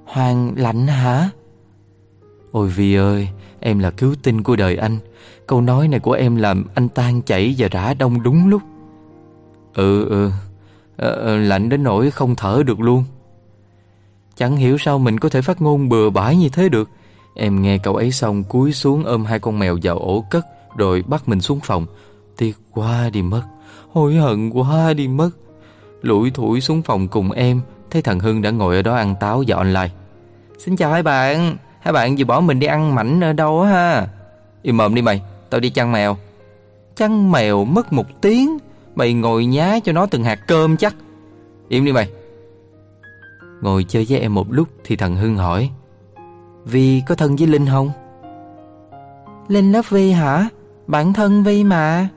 [0.05, 1.29] Hoàng lạnh hả?
[2.51, 4.97] Ôi Vi ơi Em là cứu tinh của đời anh.
[5.47, 8.61] Câu nói này của em làm anh tan chảy và rã đông đúng lúc.
[9.73, 10.31] Ừ ừ.
[10.97, 13.03] À, Lạnh đến nỗi không thở được luôn.
[14.35, 16.89] Chẳng hiểu sao mình có thể phát ngôn bừa bãi như thế được.
[17.35, 20.45] Em nghe cậu ấy xong cúi xuống ôm hai con mèo vào ổ cất
[20.77, 21.85] Rồi bắt mình xuống phòng.
[22.37, 23.43] Tiếc quá đi mất.
[23.91, 25.29] Hối hận quá đi mất.
[26.01, 29.43] Lủi thủi xuống phòng cùng em Thấy thằng Hưng đã ngồi ở đó ăn táo
[29.47, 29.89] và online.
[30.57, 31.57] Xin chào hai bạn.
[31.85, 34.07] Hai bạn vừa bỏ mình đi ăn mảnh ở đâu á ha?
[34.61, 36.17] Im mồm đi mày, Tao đi chăn mèo.
[36.95, 38.57] Chăn mèo mất một tiếng,
[38.95, 40.95] Mày ngồi nhá cho nó từng hạt cơm chắc.
[41.69, 42.09] Im đi mày.
[43.61, 45.69] Ngồi chơi với em một lúc thì thằng Hưng hỏi
[46.65, 47.91] Vi có thân với Linh không?
[49.47, 50.49] Linh lớp Vi hả?
[50.87, 52.07] Bạn thân Vi mà.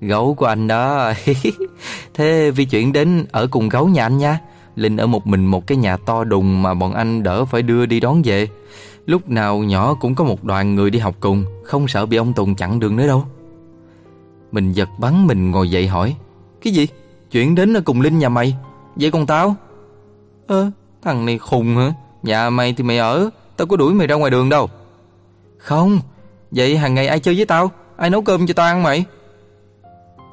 [0.00, 1.12] Gấu của anh đó.
[2.14, 4.40] Thế Vi chuyển đến ở cùng gấu nhà anh nha.
[4.76, 7.86] Linh ở một mình một cái nhà to đùng mà bọn anh đỡ phải đưa
[7.86, 8.48] đi đón về
[9.06, 12.32] Lúc nào nhỏ cũng có một đoàn người đi học cùng Không sợ bị ông
[12.32, 13.24] Tùng chặn đường nữa đâu
[14.52, 16.14] Mình giật bắn mình ngồi dậy hỏi
[16.62, 16.88] Cái gì?
[17.30, 18.56] Chuyện đến ở cùng Linh nhà mày
[18.96, 19.54] Vậy còn tao?
[20.46, 20.70] Ơ,
[21.02, 21.92] thằng này khùng hả?
[22.22, 24.68] Nhà mày thì mày ở Tao có đuổi mày ra ngoài đường đâu
[25.58, 26.00] Không
[26.50, 27.70] Vậy hàng ngày ai chơi với tao?
[27.96, 29.04] Ai nấu cơm cho tao ăn mày?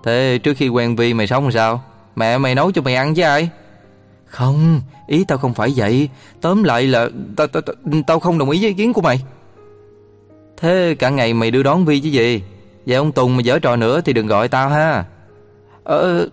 [0.03, 1.81] Thế trước khi quen Vi mày sống sao?
[2.15, 3.49] Mẹ mày nấu cho mày ăn với ai?
[4.29, 6.09] Không, ý tao không phải vậy.
[6.41, 7.75] Tóm lại là tao, tao, tao,
[8.07, 9.23] tao không đồng ý với ý kiến của mày.
[10.57, 12.41] Thế cả ngày mày đưa đón Vi chứ gì?
[12.85, 15.05] Vậy ông Tùng mà dở trò nữa thì đừng gọi tao ha.
[15.83, 16.29] Ờ,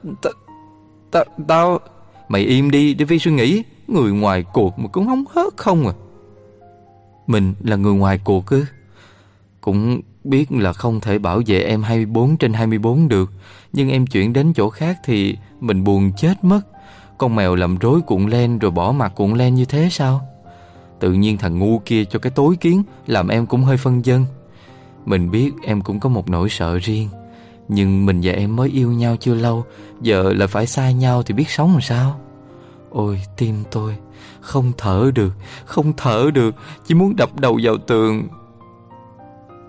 [1.11, 1.81] tao, tao,
[2.29, 3.63] Mày im đi để Vi suy nghĩ.
[3.89, 5.93] Người ngoài cuộc mà cũng không hớt không à.
[7.27, 8.65] Mình là người ngoài cuộc ư
[9.61, 13.31] Cũng biết là không thể bảo vệ em 24 trên 24 được.
[13.73, 16.61] Nhưng em chuyển đến chỗ khác thì mình buồn chết mất.
[17.19, 20.21] Con mèo làm rối cuộn len rồi bỏ mặt cuộn len như thế sao?
[20.99, 24.25] Tự nhiên thằng ngu kia cho cái tối kiến Làm em cũng hơi phân dân.
[25.05, 27.09] Mình biết em cũng có một nỗi sợ riêng
[27.69, 29.65] Nhưng mình và em mới yêu nhau chưa lâu
[30.01, 32.21] Giờ là phải xa nhau thì biết sống làm sao?
[32.91, 33.97] Ôi tim tôi
[34.41, 35.33] Không thở được
[35.65, 36.55] Không thở được
[36.87, 38.29] Chỉ muốn đập đầu vào tường.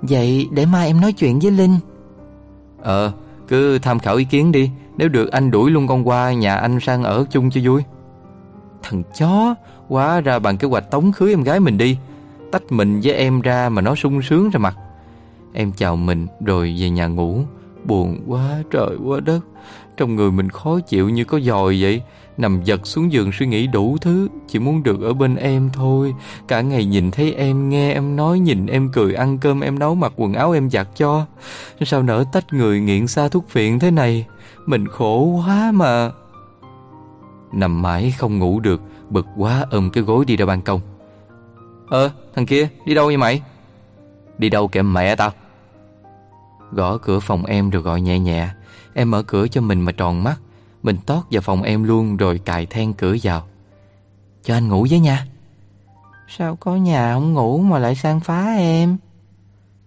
[0.01, 1.79] Vậy để mai em nói chuyện với Linh.
[2.81, 3.11] Ờ
[3.47, 6.79] Cứ tham khảo ý kiến đi nếu được anh đuổi luôn con qua nhà anh
[6.79, 7.83] sang ở chung cho vui.
[8.83, 9.55] Thằng chó,
[9.87, 11.97] Quá ra bằng kế hoạch tống khứ em gái mình đi.
[12.51, 14.75] Tách mình với em ra mà nó sung sướng ra mặt.
[15.53, 17.39] Em chào mình, rồi về nhà ngủ.
[17.85, 19.39] Buồn quá, trời quá đất.
[19.97, 22.01] Trong người mình khó chịu như có dòi vậy.
[22.37, 24.27] Nằm giật xuống giường suy nghĩ đủ thứ.
[24.47, 26.13] Chỉ muốn được ở bên em thôi.
[26.47, 29.95] Cả ngày nhìn thấy em, Nghe em nói, Nhìn em cười, Ăn cơm, em nấu
[29.95, 31.25] Mặc quần áo em giặt cho.
[31.81, 34.25] Sao nỡ tách người nghiện xa thuốc phiện thế này?
[34.67, 36.11] Mình khổ quá mà.
[37.51, 40.81] Nằm mãi không ngủ được Bực quá ôm cái gối đi ra ban công.
[41.89, 43.41] Ờ thằng kia đi đâu vậy mày?
[44.37, 45.31] Đi đâu kệ mẹ tao?
[46.71, 48.49] Gõ cửa phòng em rồi gọi nhẹ nhẹ.
[48.93, 50.35] Em mở cửa cho mình mà tròn mắt.
[50.83, 53.47] Mình tót vào phòng em luôn Rồi cài then cửa vào.
[54.43, 55.25] Cho anh ngủ với nha.
[56.27, 58.97] Sao có nhà không ngủ mà lại sang phá em?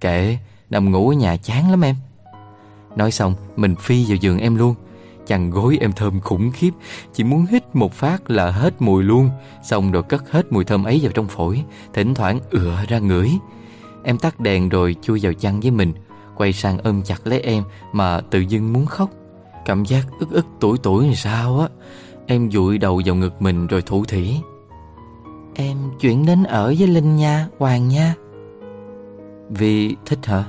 [0.00, 0.38] Kệ
[0.70, 1.96] Nằm ngủ ở nhà chán lắm em
[2.96, 4.74] Nói xong, mình phi vào giường em luôn.
[5.26, 6.70] Chăn gối em thơm khủng khiếp,
[7.12, 9.30] Chỉ muốn hít một phát là hết mùi luôn.
[9.62, 11.62] Xong rồi cất hết mùi thơm ấy vào trong phổi,
[11.94, 13.30] Thỉnh thoảng ựa ra ngửi.
[14.04, 15.92] Em tắt đèn rồi chui vào chăn với mình,
[16.36, 19.10] Quay sang ôm chặt lấy em Mà tự dưng muốn khóc.
[19.64, 21.68] Cảm giác ức ức tuổi tuổi làm sao á.
[22.26, 24.36] Em dụi đầu vào ngực mình rồi thủ thỉ.
[25.54, 28.14] Em chuyển đến ở với Linh nha, Hoàng nha.
[29.48, 30.44] Vì thích hả?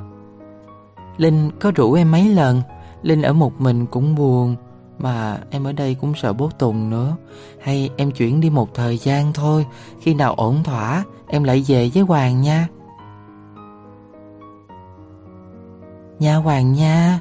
[1.18, 2.62] Linh có rủ em mấy lần.
[3.02, 4.56] Linh ở một mình cũng buồn,
[5.00, 7.16] Mà em ở đây cũng sợ bố Tùng nữa.
[7.62, 9.66] Hay em chuyển đi một thời gian thôi,
[10.00, 12.68] Khi nào ổn thỏa, Em lại về với Hoàng nha.
[16.20, 17.20] Nha Hoàng nha,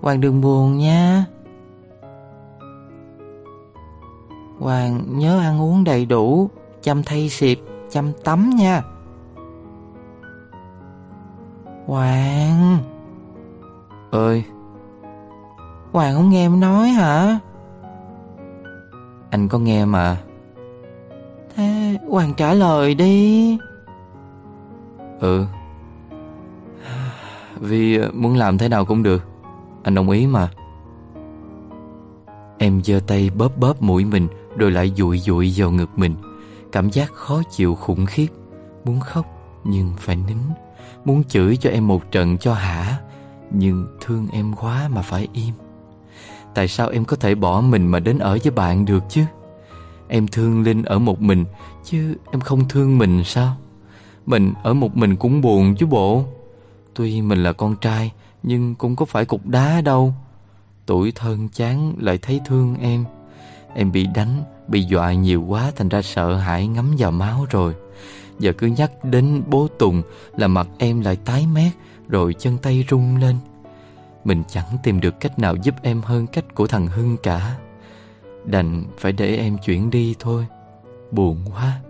[0.00, 1.24] Hoàng đừng buồn nha.
[4.58, 6.50] Hoàng nhớ ăn uống đầy đủ,
[6.82, 8.82] Chăm thay xịp, Chăm tắm nha.
[11.86, 12.89] Hoàng!
[14.10, 14.44] Ơi.
[15.92, 17.38] Hoàng không nghe em nói hả?
[19.30, 20.16] Anh có nghe mà.
[21.56, 23.58] Thế Hoàng trả lời đi.
[25.20, 25.44] Ừ.
[27.60, 29.22] Vì muốn làm thế nào cũng được.
[29.82, 30.50] Anh đồng ý mà.
[32.58, 36.14] Em giơ tay bóp bóp mũi mình Rồi lại dụi dụi vào ngực mình.
[36.72, 38.28] Cảm giác khó chịu khủng khiếp.
[38.84, 39.26] Muốn khóc
[39.64, 40.36] nhưng phải nín.
[41.04, 43.00] Muốn chửi cho em một trận cho hả
[43.50, 45.54] nhưng thương em quá mà phải im.
[46.54, 49.22] Tại sao em có thể bỏ mình mà đến ở với bạn được chứ?
[50.08, 51.44] Em thương Linh ở một mình,
[51.84, 53.56] Chứ em không thương mình sao?
[54.26, 56.24] Mình ở một mình cũng buồn chứ bộ.
[56.94, 60.14] Tuy mình là con trai, Nhưng cũng có phải cục đá đâu.
[60.86, 63.04] Tuổi thân chán lại thấy thương em.
[63.74, 67.74] Em bị đánh, Bị dọa nhiều quá Thành ra sợ hãi ngắm vào máu rồi.
[68.38, 70.02] Giờ cứ nhắc đến bố Tùng
[70.36, 71.72] Là mặt em lại tái mét
[72.10, 73.36] rồi chân tay rung lên.
[74.24, 77.56] Mình chẳng tìm được cách nào giúp em hơn cách của thằng Hưng cả.
[78.44, 80.46] Đành phải để em chuyển đi thôi.
[81.10, 81.80] Buồn quá.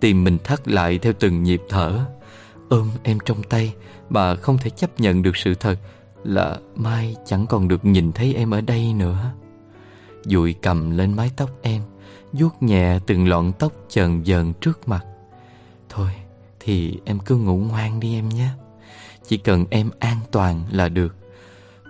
[0.00, 2.04] Tìm mình thắt lại theo từng nhịp thở.
[2.68, 3.74] Ôm em trong tay
[4.10, 5.78] bà không thể chấp nhận được sự thật
[6.24, 9.32] Là mai chẳng còn được nhìn thấy em ở đây nữa.
[10.24, 11.82] Dụi cầm lên mái tóc em,
[12.32, 15.04] vuốt nhẹ từng lọn tóc chờn dờn trước mặt.
[15.88, 16.10] Thôi,
[16.60, 18.48] thì em cứ ngủ ngoan đi em nhé.
[19.26, 21.16] Chỉ cần em an toàn là được.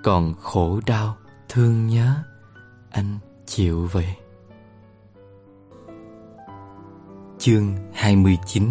[0.03, 1.17] Còn khổ đau,
[1.49, 2.15] thương nhớ
[2.91, 4.15] Anh chịu vậy
[7.39, 8.69] Chương 29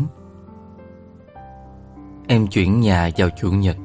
[2.28, 3.78] Em chuyển nhà vào Chủ nhật.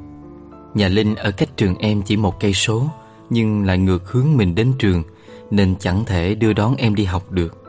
[0.74, 2.86] Nhà Linh ở cách trường em chỉ một cây số
[3.30, 5.02] Nhưng lại ngược hướng mình đến trường
[5.50, 7.64] Nên chẳng thể đưa đón em đi học được.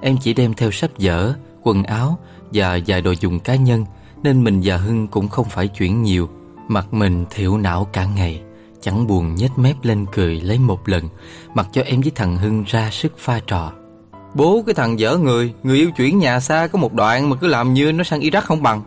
[0.00, 2.18] Em chỉ đem theo sách vở, quần áo
[2.52, 3.84] Và vài đồ dùng cá nhân
[4.22, 6.28] Nên mình và Hưng cũng không phải chuyển nhiều.
[6.72, 8.42] Mặt mình thiểu não cả ngày,
[8.80, 11.08] Chẳng buồn nhếch mép lên cười lấy một lần,
[11.54, 13.72] Mặc cho em với thằng Hưng ra sức pha trò.
[14.34, 17.46] Bố, cái thằng dở người Người yêu chuyển nhà xa có một đoạn Mà cứ
[17.46, 18.82] làm như nó sang Iraq không bằng.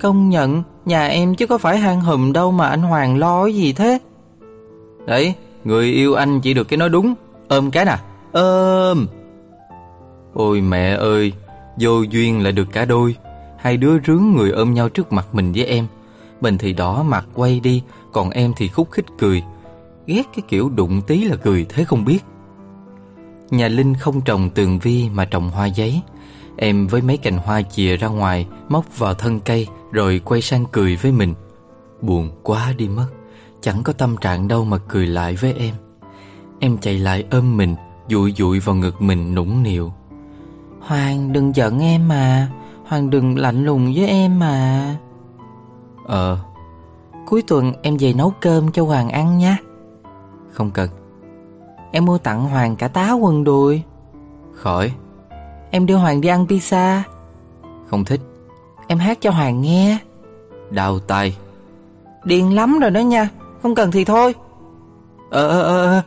[0.00, 3.72] Công nhận, Nhà em chứ có phải hang hùm đâu Mà anh Hoàng lo gì
[3.72, 3.98] thế?
[5.06, 7.14] Đấy, Người yêu anh chỉ được cái nói đúng,
[7.48, 7.96] Ôm cái nè.
[8.32, 9.06] Ôm.
[10.34, 11.32] Ôi mẹ ơi,
[11.80, 13.16] Vô duyên lại được cả đôi,
[13.58, 15.86] Hai đứa rướng người ôm nhau trước mặt mình với em
[16.40, 19.42] mình thì đỏ mặt quay đi, Còn em thì khúc khích cười.
[20.06, 22.24] Ghét cái kiểu đụng tí là cười, thế không biết.
[23.50, 26.00] Nhà Linh không trồng tường vi mà trồng hoa giấy.
[26.56, 30.64] Em với mấy cành hoa chìa ra ngoài, Móc vào thân cây, Rồi quay sang
[30.72, 31.34] cười với mình.
[32.00, 33.06] Buồn quá đi mất,
[33.60, 35.74] Chẳng có tâm trạng đâu mà cười lại với em.
[36.60, 37.74] Em chạy lại ôm mình,
[38.08, 39.92] Dụi dụi vào ngực mình nũng nịu.
[40.80, 42.48] Hoàng đừng giận em mà,
[42.86, 44.96] Hoàng đừng lạnh lùng với em mà.
[46.06, 46.38] Ờ
[47.26, 49.58] Cuối tuần em về nấu cơm cho Hoàng ăn nha.
[50.52, 50.90] Không cần.
[51.92, 53.82] Em mua tặng Hoàng cả tá quần đùi.
[54.52, 54.92] Khỏi.
[55.70, 57.00] Em đưa Hoàng đi ăn pizza.
[57.86, 58.20] Không thích.
[58.86, 59.98] Em hát cho Hoàng nghe.
[60.70, 61.36] Đau tay.
[62.24, 63.28] Điên lắm rồi đó nha.
[63.62, 64.34] Không cần thì thôi.
[65.30, 66.02] Ờ ờ ờ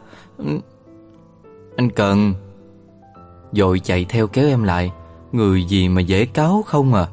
[1.77, 2.33] Anh cần.
[3.53, 4.91] Rồi chạy theo kéo em lại.
[5.31, 7.07] Người gì mà dễ cáo không à?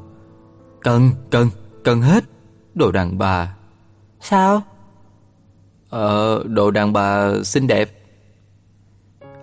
[0.81, 1.49] Cần, cần,
[1.83, 2.23] cần hết
[2.77, 3.55] Đồ đàn bà.
[4.21, 4.61] Sao?
[5.89, 7.89] Ờ, đồ đàn bà xinh đẹp.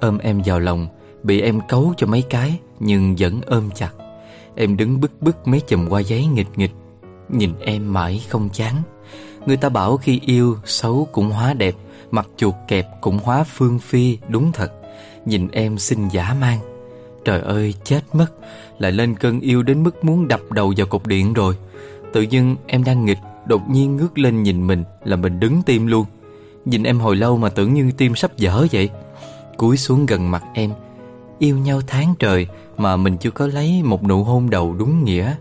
[0.00, 0.88] Ôm em vào lòng
[1.22, 3.90] Bị em cấu cho mấy cái Nhưng vẫn ôm chặt.
[4.54, 6.70] Em đứng bức bức mấy chùm hoa giấy nghịch nghịch.
[7.28, 8.74] Nhìn em mãi không chán.
[9.46, 11.74] Người ta bảo khi yêu Xấu cũng hóa đẹp
[12.10, 14.72] Mặt chuột kẹp cũng hóa phương phi Đúng thật.
[15.24, 16.58] Nhìn em xinh giả mang.
[17.24, 18.26] Trời ơi chết mất.
[18.78, 21.56] Lại lên cơn yêu đến mức muốn đập đầu vào cục điện rồi
[22.14, 25.86] Tự dưng em đang nghịch Đột nhiên ngước lên nhìn mình Là mình đứng tim
[25.86, 26.06] luôn.
[26.64, 28.90] Nhìn em hồi lâu mà tưởng như tim sắp dở vậy.
[29.56, 30.70] Cúi xuống gần mặt em
[31.38, 32.46] Yêu nhau tháng trời
[32.76, 35.34] Mà mình chưa có lấy một nụ hôn đầu đúng nghĩa.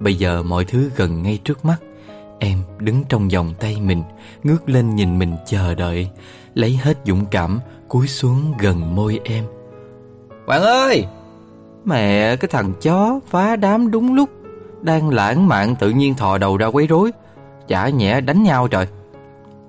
[0.00, 1.76] Bây giờ mọi thứ gần ngay trước mắt
[2.38, 4.02] Em đứng trong vòng tay mình
[4.42, 6.08] Ngước lên nhìn mình chờ đợi
[6.54, 9.44] Lấy hết dũng cảm Cúi xuống gần môi em.
[10.46, 11.04] Hoàng ơi!
[11.84, 14.39] Mẹ cái thằng chó phá đám đúng lúc
[14.82, 17.10] đang lãng mạn tự nhiên thò đầu ra quấy rối.
[17.68, 18.86] Chả nhẹ đánh nhau trời.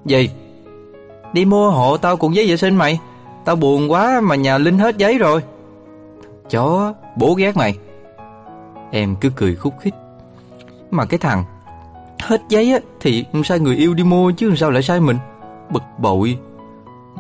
[0.06, 0.30] Gì?
[1.34, 3.00] Đi mua hộ tao cùng giấy vệ sinh mày.
[3.46, 5.44] Tao buồn quá mà nhà Linh hết giấy rồi.
[6.50, 7.78] Chó, Bố ghét mày.
[8.92, 9.94] Em cứ cười khúc khích.
[10.92, 11.44] Mà cái thằng,
[12.20, 15.18] Hết giấy á, Thì sai người yêu đi mua chứ sao lại sai mình?
[15.70, 16.38] Bực bội.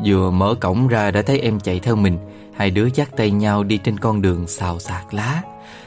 [0.05, 2.17] Vừa mở cổng ra đã thấy em chạy theo mình.
[2.53, 5.41] Hai đứa dắt tay nhau đi trên con đường xào xạc lá.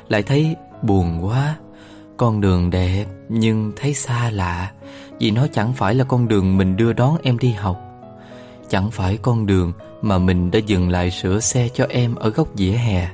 [0.08, 1.56] Lại thấy buồn quá.
[2.16, 4.70] Con đường đẹp, nhưng thấy xa lạ,
[5.20, 7.80] Vì nó chẳng phải là con đường mình đưa đón em đi học.
[8.68, 9.72] Chẳng phải con đường
[10.02, 13.08] mà mình đã dừng lại sửa xe cho em ở góc dĩa hè.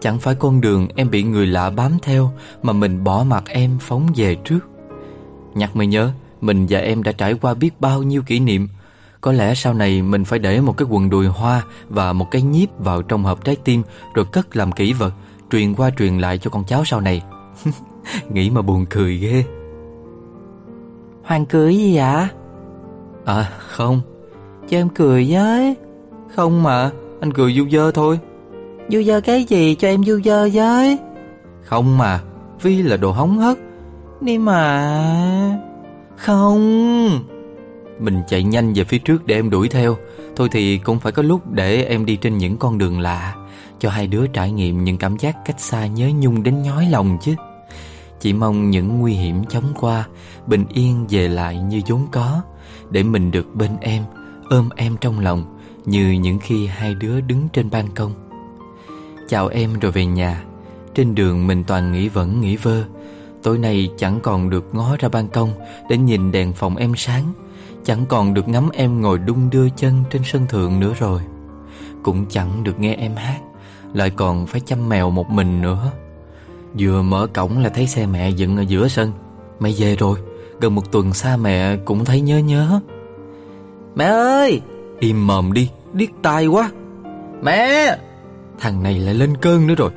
[0.00, 3.78] Chẳng phải con đường em bị người lạ bám theo Mà mình bỏ mặt em
[3.80, 4.60] phóng về trước.
[5.54, 8.68] Nhắc mày nhớ, Mình và em đã trải qua biết bao nhiêu kỷ niệm.
[9.20, 12.42] Có lẽ sau này mình phải để một cái quần đùi hoa Và một cái
[12.42, 13.82] nhíp vào trong hộp trái tim
[14.14, 15.12] Rồi cất làm kỷ vật,
[15.50, 17.22] Truyền qua truyền lại cho con cháu sau này.
[18.32, 19.44] Nghĩ mà buồn cười ghê.
[21.22, 22.26] Hoàng cười gì vậy?
[23.24, 24.00] À không.
[24.68, 25.76] Cho em cười với.
[26.36, 28.18] Không mà Anh cười du dơ thôi.
[28.88, 30.98] Du dơ cái gì cho em du dơ với?
[31.62, 32.20] Không mà
[32.62, 33.58] Vi là đồ hóng hất
[34.20, 35.60] Đi mà.
[36.16, 37.24] Không.
[37.98, 39.96] Mình chạy nhanh về phía trước để em đuổi theo.
[40.36, 43.34] Thôi thì cũng phải có lúc để em đi trên những con đường lạ
[43.78, 47.18] Cho hai đứa trải nghiệm những cảm giác cách xa nhớ nhung đến nhói lòng
[47.20, 47.34] chứ
[48.20, 50.06] chỉ mong những nguy hiểm chóng qua,
[50.46, 52.42] Bình yên về lại như vốn có,
[52.90, 54.02] Để mình được bên em,
[54.50, 58.12] Ôm em trong lòng, Như những khi hai đứa đứng trên ban công.
[59.28, 60.44] Chào em rồi về nhà.
[60.94, 62.84] Trên đường mình toàn nghĩ vẫn nghĩ vơ.
[63.42, 65.50] Tối nay chẳng còn được ngó ra ban công
[65.88, 67.24] Để nhìn đèn phòng em sáng.
[67.84, 71.20] Chẳng còn được ngắm em ngồi đung đưa chân trên sân thượng nữa rồi.
[72.02, 73.40] Cũng chẳng được nghe em hát.
[73.92, 75.92] Lại còn phải chăm mèo một mình nữa.
[76.78, 79.12] Vừa mở cổng là thấy xe mẹ dựng ở giữa sân.
[79.60, 80.18] Mày về rồi
[80.60, 82.80] Gần một tuần xa mẹ cũng thấy nhớ nhớ.
[83.94, 84.60] Mẹ ơi!
[84.98, 86.70] Im mồm đi Điếc tai quá.
[87.42, 87.98] Mẹ!
[88.58, 89.90] Thằng này lại lên cơn nữa rồi.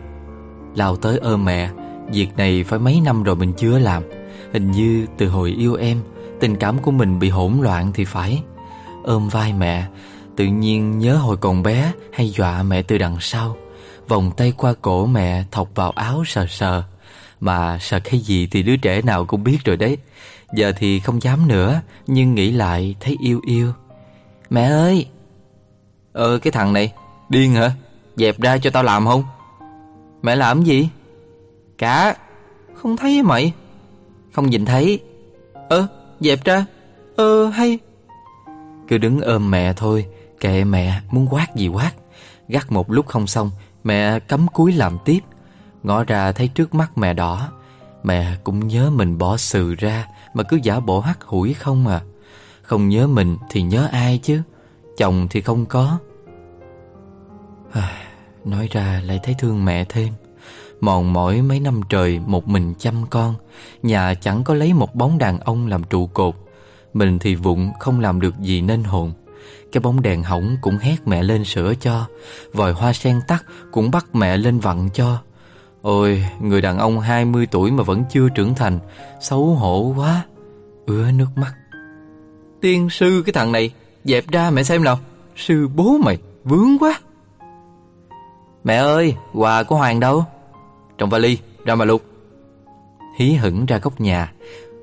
[0.76, 1.70] Lao tới ôm mẹ
[2.14, 4.04] Việc này phải mấy năm rồi mình chưa làm.
[4.54, 5.98] Hình như từ hồi yêu em
[6.40, 8.44] Tình cảm của mình bị hỗn loạn thì phải.
[9.04, 9.86] Ôm vai mẹ
[10.36, 13.56] Tự nhiên nhớ hồi còn bé Hay dọa mẹ từ đằng sau
[14.14, 16.84] Vòng tay qua cổ mẹ, Thọc vào áo sờ sờ.
[17.40, 19.98] Mà sợ cái gì thì đứa trẻ nào cũng biết rồi đấy.
[20.56, 23.74] Giờ thì không dám nữa, Nhưng nghĩ lại thấy yêu yêu.
[24.50, 25.08] Mẹ ơi!
[26.12, 26.94] Ờ cái thằng này,
[27.30, 27.72] Điên hả?
[28.16, 29.24] Dẹp ra cho tao làm không?
[30.22, 30.90] Mẹ làm gì?
[31.78, 32.16] Cả!
[32.74, 33.54] Không thấy mày?
[34.32, 35.00] Không nhìn thấy.
[35.70, 35.88] Ơ,
[36.20, 36.66] dẹp ra.
[37.16, 37.80] Ơ hay.
[38.88, 40.06] Cứ đứng ôm mẹ thôi,
[40.40, 41.92] Kệ mẹ, muốn quát gì quát.
[42.48, 43.52] Gắt một lúc không xong
[43.84, 45.20] Mẹ cắm cúi làm tiếp.
[45.84, 47.52] Ngõ ra thấy trước mắt mẹ đỏ.
[48.04, 52.02] Mẹ cũng nhớ mình bỏ sừ ra, Mà cứ giả bộ hắt hủi không à.
[52.62, 54.42] Không nhớ mình thì nhớ ai chứ?
[54.98, 56.00] Chồng thì không có.
[58.46, 60.14] Nói ra lại thấy thương mẹ thêm.
[60.82, 63.36] Mòn mỏi mấy năm trời một mình chăm con,
[63.84, 66.36] Nhà chẳng có lấy một bóng đàn ông làm trụ cột.
[66.94, 69.14] Mình thì vụng không làm được gì nên hồn.
[69.72, 72.08] Cái bóng đèn hỏng cũng hét mẹ lên sửa cho.
[72.54, 75.22] Vòi hoa sen tắt cũng bắt mẹ lên vặn cho.
[75.82, 78.80] Ôi, người đàn ông 20 tuổi mà vẫn chưa trưởng thành
[79.22, 80.26] Xấu hổ quá.
[80.86, 81.54] Ứa nước mắt.
[82.62, 83.72] Tiên sư cái thằng này
[84.04, 85.00] Dẹp ra mẹ xem nào.
[85.36, 87.00] Sư bố mày vướng quá.
[88.64, 90.26] Mẹ ơi quà của Hoàng đâu?
[90.98, 92.02] Trong vali ra mà lục.
[93.18, 94.34] Hí hửng ra góc nhà.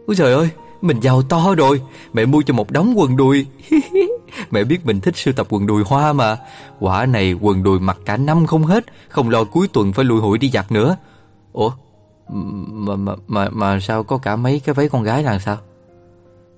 [0.07, 0.49] Úi trời ơi
[0.83, 1.83] mình giàu to rồi.
[2.12, 3.47] Mẹ mua cho một đống quần đùi.
[4.51, 6.38] Mẹ biết mình thích sưu tập quần đùi hoa mà.
[6.81, 10.21] Quả này quần đùi mặc cả năm không hết Không lo cuối tuần phải lùi
[10.21, 10.97] hụi đi giặt nữa.
[11.53, 11.71] Ủa
[12.29, 15.57] mà, mà, mà, mà sao có cả mấy cái váy con gái là sao?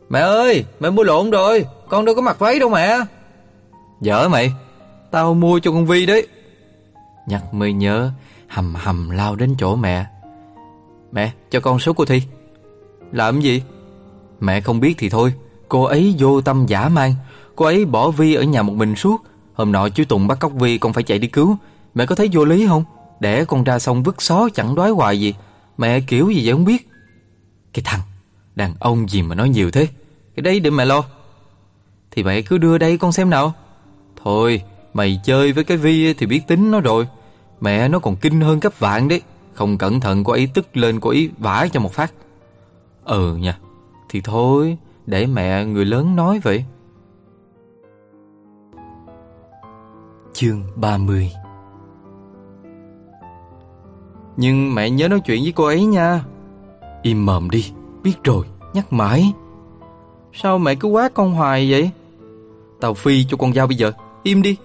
[0.08, 1.66] Mẹ ơi Mẹ mua lộn rồi.
[1.88, 2.98] Con đâu có mặc váy đâu mẹ.
[4.00, 4.52] Dở mày.
[5.10, 6.26] Tao mua cho con Vi đấy.
[7.26, 8.10] Nhắc mới nhớ
[8.48, 10.06] Hầm hầm lao đến chỗ mẹ.
[11.12, 12.22] Mẹ cho con số cô Thi.
[13.12, 13.62] Làm gì?
[14.42, 15.32] Mẹ không biết thì thôi.
[15.68, 17.14] Cô ấy vô tâm giả mang.
[17.56, 19.22] Cô ấy bỏ Vi ở nhà một mình suốt.
[19.54, 21.56] Hôm nọ chú Tùng bắt cóc Vi, con phải chạy đi cứu.
[21.94, 22.84] Mẹ có thấy vô lý không?
[23.20, 25.34] Để con ra xong vứt xó, chẳng đoái hoài gì.
[25.78, 26.88] Mẹ kiểu gì vậy không biết.
[27.72, 28.00] Cái thằng,
[28.54, 29.88] Đàn ông gì mà nói nhiều thế?
[30.36, 31.04] Cái đấy để mẹ lo.
[32.10, 33.52] Thì mẹ cứ đưa đây con xem nào.
[34.24, 34.62] Thôi,
[34.94, 37.08] Mày chơi với cái Vi thì biết tính nó rồi.
[37.60, 39.22] Mẹ nó còn kinh hơn cấp vạn đấy.
[39.54, 42.12] Không cẩn thận, cô ấy tức lên, cô ấy vả cho một phát.
[43.04, 43.58] Ừ nha.
[44.12, 46.64] Thì thôi, Để mẹ người lớn nói vậy.
[50.32, 51.32] Chương 30
[54.36, 56.24] Nhưng mẹ nhớ nói chuyện với cô ấy nha.
[57.02, 57.72] Im mồm đi,
[58.02, 59.32] Biết rồi, Nhắc mãi.
[60.32, 61.90] Sao mẹ cứ quát con hoài vậy?
[62.80, 64.56] Tao phi cho con dao bây giờ, Im đi.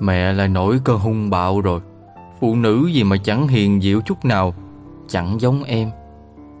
[0.00, 1.80] Mẹ lại nổi cơn hung bạo rồi.
[2.40, 4.54] Phụ nữ gì mà chẳng hiền dịu chút nào,
[5.08, 5.90] Chẳng giống em.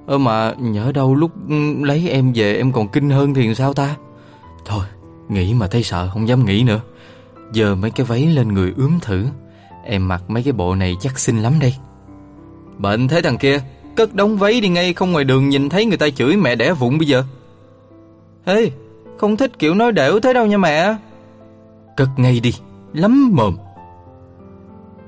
[0.06, 3.74] Ơ, mà nhớ đâu lúc ừ, lấy em về em còn kinh hơn thì sao
[3.74, 3.96] ta?
[4.64, 4.84] Thôi,
[5.28, 6.80] nghĩ mà thấy sợ, không dám nghĩ nữa.
[7.52, 9.26] Giờ mấy cái váy lên người ướm thử.
[9.84, 11.74] Em mặc mấy cái bộ này chắc xinh lắm đây.
[12.78, 13.60] Bệnh thế thằng kia,
[13.96, 16.72] Cất đống váy đi ngay không ngoài đường nhìn thấy người ta chửi mẹ đẻ
[16.72, 17.24] vụng bây giờ.
[18.44, 18.70] Ê
[19.16, 20.96] Không thích kiểu nói đểu thế đâu nha mẹ.
[21.96, 22.54] Cất ngay đi,
[22.92, 23.56] Lắm mồm.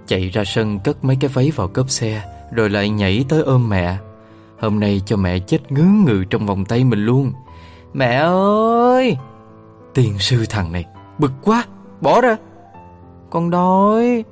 [0.07, 3.69] Chạy ra sân, cất mấy cái váy vào cốp xe, Rồi lại nhảy tới ôm
[3.69, 3.99] mẹ.
[4.61, 7.33] Hôm nay cho mẹ chết ngứa ngừ trong vòng tay mình luôn.
[7.93, 9.17] Mẹ ơi!
[9.95, 10.85] Tiền sư thằng này,
[11.19, 11.65] Bực quá,
[12.01, 12.37] Bỏ ra.
[13.31, 14.25] Con đói.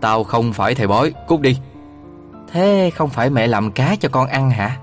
[0.00, 1.58] Tao không phải thầy bói, Cút đi.
[2.52, 4.76] Thế không phải mẹ làm cá cho con ăn hả?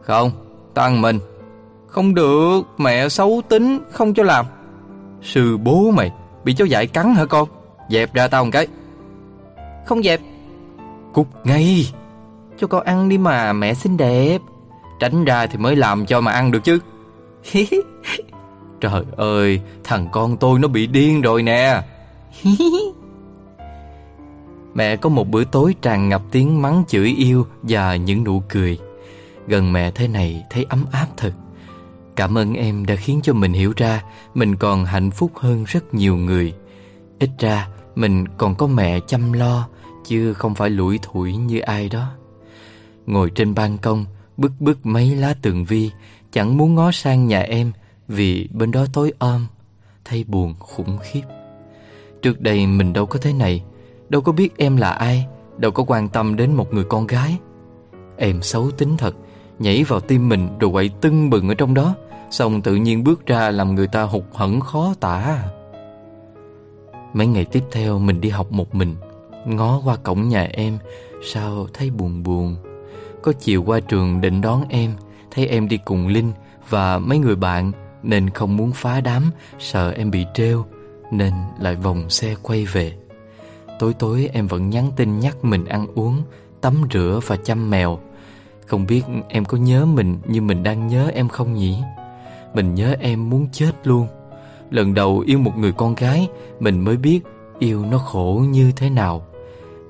[0.00, 0.30] Không,
[0.74, 1.18] Tao ăn mình.
[1.86, 4.46] Không được, Mẹ xấu tính, Không cho làm.
[5.22, 6.12] Sư bố mày,
[6.44, 7.48] Bị cháu dại cắn hả con?
[7.88, 8.66] Dẹp ra tao một cái.
[9.86, 10.20] Không dẹp.
[11.12, 11.92] Cút ngay.
[12.58, 14.38] Cho con ăn đi mà, mẹ xinh đẹp.
[15.00, 16.78] Tránh ra thì mới làm cho mà ăn được chứ.
[18.80, 21.82] Trời ơi, Thằng con tôi nó bị điên rồi nè.
[24.74, 28.78] Mẹ có một bữa tối tràn ngập tiếng mắng chửi yêu Và những nụ cười.
[29.46, 31.32] Gần mẹ thế này thấy ấm áp thật.
[32.16, 34.02] Cảm ơn em đã khiến cho mình hiểu ra
[34.34, 36.54] Mình còn hạnh phúc hơn rất nhiều người.
[37.18, 39.68] Ít ra, mình còn có mẹ chăm lo,
[40.06, 42.17] Chứ không phải lủi thủi như ai đó.
[43.08, 44.04] Ngồi trên ban công
[44.36, 45.90] Bức bức mấy lá tường vi,
[46.32, 47.72] Chẳng muốn ngó sang nhà em
[48.08, 49.46] Vì bên đó tối om,
[50.04, 51.22] Thấy buồn khủng khiếp.
[52.22, 53.62] Trước đây mình đâu có thế này,
[54.08, 57.38] Đâu có biết em là ai, Đâu có quan tâm đến một người con gái.
[58.16, 59.14] Em xấu tính thật,
[59.58, 61.94] Nhảy vào tim mình rồi quậy tưng bừng ở trong đó,
[62.30, 65.44] Xong tự nhiên bước ra làm người ta hụt hẫng khó tả.
[67.12, 68.96] Mấy ngày tiếp theo mình đi học một mình,
[69.46, 70.78] Ngó qua cổng nhà em,
[71.24, 72.56] Sao thấy buồn buồn.
[73.22, 74.92] Có chiều qua trường định đón em,
[75.30, 76.32] Thấy em đi cùng Linh
[76.68, 80.64] Và mấy người bạn, Nên không muốn phá đám, Sợ em bị treo
[81.12, 82.92] Nên lại vòng xe quay về.
[83.78, 86.22] Tối tối em vẫn nhắn tin nhắc mình ăn uống,
[86.60, 87.98] Tắm rửa và chăm mèo.
[88.66, 91.78] Không biết em có nhớ mình Như mình đang nhớ em không nhỉ?
[92.54, 94.06] Mình nhớ em muốn chết luôn.
[94.70, 96.28] Lần đầu yêu một người con gái,
[96.60, 97.20] Mình mới biết
[97.58, 99.27] yêu nó khổ như thế nào.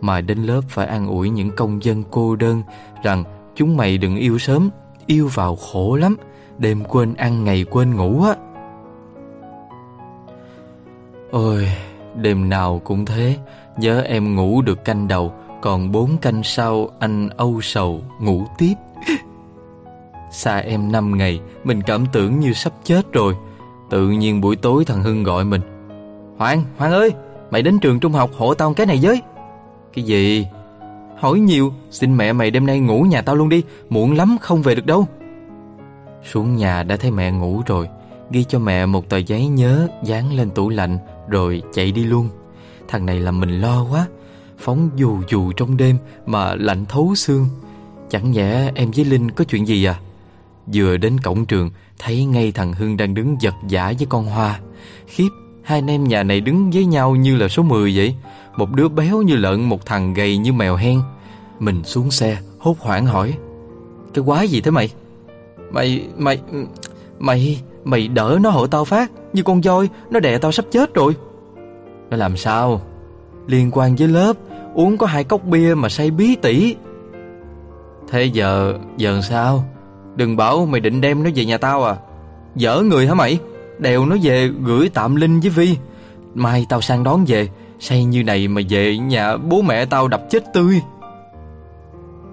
[0.01, 2.63] Mà đến lớp phải an ủi những công dân cô đơn
[3.03, 3.25] Rằng
[3.55, 4.71] chúng mày đừng yêu sớm
[5.07, 6.17] Yêu vào khổ lắm
[6.59, 8.35] Đêm quên ăn ngày quên ngủ á.
[11.31, 11.69] Ôi
[12.15, 13.37] Đêm nào cũng thế
[13.77, 15.33] Nhớ em ngủ được canh đầu
[15.63, 18.75] Còn bốn canh sau anh âu sầu ngủ tiếp.
[20.31, 23.37] Xa em năm ngày Mình cảm tưởng như sắp chết rồi
[23.91, 25.61] Tự nhiên buổi tối thằng Hưng gọi mình
[26.39, 27.13] Hoàng, Hoàng ơi
[27.51, 29.23] Mày đến trường trung học hộ tao cái này với.
[29.95, 30.47] Cái gì?
[31.19, 34.63] Hỏi nhiều, Xin mẹ mày đêm nay ngủ nhà tao luôn đi, Muộn lắm, không
[34.63, 35.07] về được đâu.
[36.33, 37.89] Xuống nhà đã thấy mẹ ngủ rồi,
[38.31, 42.29] Ghi cho mẹ một tờ giấy nhớ, Dán lên tủ lạnh, Rồi chạy đi luôn.
[42.89, 44.07] Thằng này làm mình lo quá,
[44.59, 47.47] Phóng dù dù trong đêm Mà lạnh thấu xương.
[48.11, 50.01] Chẳng nhẽ em với Linh có chuyện gì à?
[50.67, 54.61] Vừa đến cổng trường, Thấy ngay thằng Hưng đang đứng giật giả với con Hoa.
[55.07, 55.29] Khiếp,
[55.63, 58.15] Hai anh em nhà này đứng với nhau như là số 10 vậy.
[58.59, 61.01] Một đứa béo như lợn, Một thằng gầy như mèo hen.
[61.59, 63.35] Mình xuống xe, hốt hoảng hỏi,
[64.15, 64.93] Cái quái gì thế mày?
[65.71, 66.41] Mày Mày
[67.19, 70.95] Mày Mày đỡ nó hộ tao phát, Như con voi, Nó đè tao sắp chết
[70.95, 71.17] rồi.
[72.11, 72.81] Nó làm sao?
[73.47, 74.37] Liên quan với lớp,
[74.75, 76.77] Uống có hai cốc bia mà say bí tỉ.
[78.09, 79.65] Thế giờ Giờ sao?
[80.17, 81.97] Đừng bảo mày định đem nó về nhà tao à?
[82.55, 83.39] Dở người hả mày?
[83.79, 85.77] Đèo nó về gửi tạm Linh với Vi.
[86.35, 87.49] Mai tao sang đón về
[87.79, 90.81] Say như này mà về nhà bố mẹ tao đập chết tươi.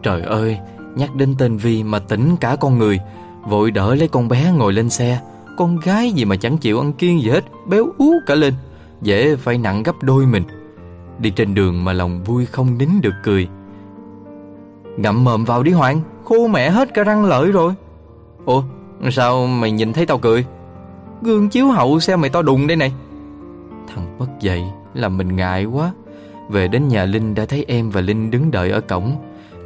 [0.04, 0.60] Trời ơi,
[0.96, 3.00] Nhắc đến tên Vi mà tỉnh cả con người.
[3.48, 5.22] Vội đỡ lấy con bé ngồi lên xe.
[5.58, 8.54] Con gái gì mà chẳng chịu ăn kiêng gì hết, Béo ú cả lên.
[9.02, 10.44] Dễ phải nặng gấp đôi mình.
[11.20, 13.48] Đi trên đường mà lòng vui không nín được cười.
[14.98, 17.74] Ngậm mồm vào đi Hoàng, Khô mẹ hết cả răng lợi rồi.
[18.46, 18.64] Ủa,
[19.12, 20.46] sao mày nhìn thấy tao cười?
[21.22, 22.94] Gương chiếu hậu xe mày to đùng đây này.
[23.88, 24.64] Thằng bất dậy
[24.96, 25.92] làm mình ngại quá.
[26.50, 29.16] Về đến nhà Linh đã thấy em và Linh đứng đợi ở cổng.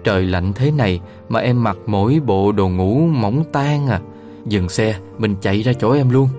[0.04, 4.00] Trời lạnh thế này Mà em mặc mỗi bộ đồ ngủ mỏng tan à.
[4.46, 6.30] Dừng xe Mình chạy ra chỗ em luôn.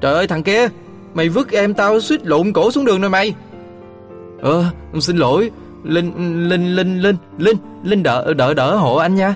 [0.00, 0.68] Trời ơi thằng kia
[1.14, 3.34] Mày vứt em tao suýt lộn cổ xuống đường rồi mày.
[4.40, 4.64] Ờ
[5.00, 5.50] xin lỗi
[5.84, 9.34] Linh Linh Linh Linh Linh Linh đỡ đỡ đỡ hộ anh nha.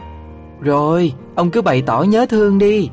[0.61, 2.91] Rồi ông cứ bày tỏ nhớ thương đi.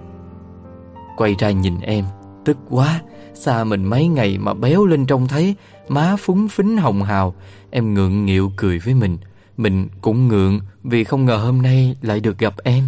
[1.18, 2.06] Quay ra nhìn em
[2.46, 3.02] Tức quá.
[3.34, 5.56] Xa mình mấy ngày mà béo lên trông thấy
[5.88, 7.34] Má phúng phính hồng hào.
[7.70, 9.18] Em ngượng nghịu cười với mình.
[9.58, 12.88] Mình cũng ngượng Vì không ngờ hôm nay lại được gặp em.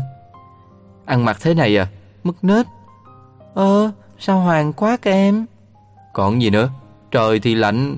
[1.06, 1.88] Ăn mặc thế này à?
[2.24, 2.66] Mất nết.
[3.54, 5.46] Ờ sao hoàng quá các em?
[6.14, 6.70] Còn gì nữa?
[7.12, 7.98] Trời thì lạnh.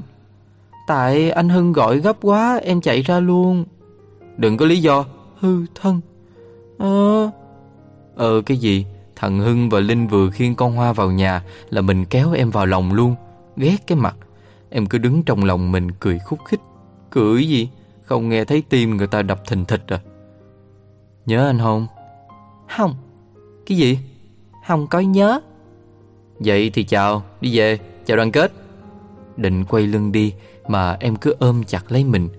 [0.87, 3.65] Tại anh Hưng gọi gấp quá, Em chạy ra luôn.
[4.37, 5.05] Đừng có lý do.
[5.39, 6.01] Hư thân.
[6.77, 7.29] Ờ
[8.15, 8.85] Ờ cái gì?
[9.15, 12.65] Thằng Hưng và Linh vừa khiêng con Hoa vào nhà Là mình kéo em vào
[12.65, 13.15] lòng luôn.
[13.57, 14.15] Ghét cái mặt.
[14.69, 16.59] Em cứ đứng trong lòng mình cười khúc khích.
[17.09, 17.69] Cười gì?
[18.03, 19.99] Không nghe thấy tim người ta đập thình thịch à?
[21.25, 21.87] Nhớ anh không
[22.77, 22.95] Không
[23.65, 23.99] Cái gì?
[24.67, 25.39] Không có nhớ.
[26.39, 28.51] Vậy thì chào Đi về Chào đoàn kết.
[29.37, 30.33] Định quay lưng đi
[30.67, 32.29] Mà em cứ ôm chặt lấy mình.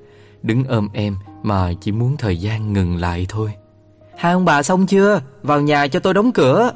[0.43, 3.53] Đứng ôm em Mà chỉ muốn thời gian ngừng lại thôi.
[4.17, 5.21] Hai ông bà xong chưa?
[5.43, 6.73] Vào nhà cho tôi đóng cửa.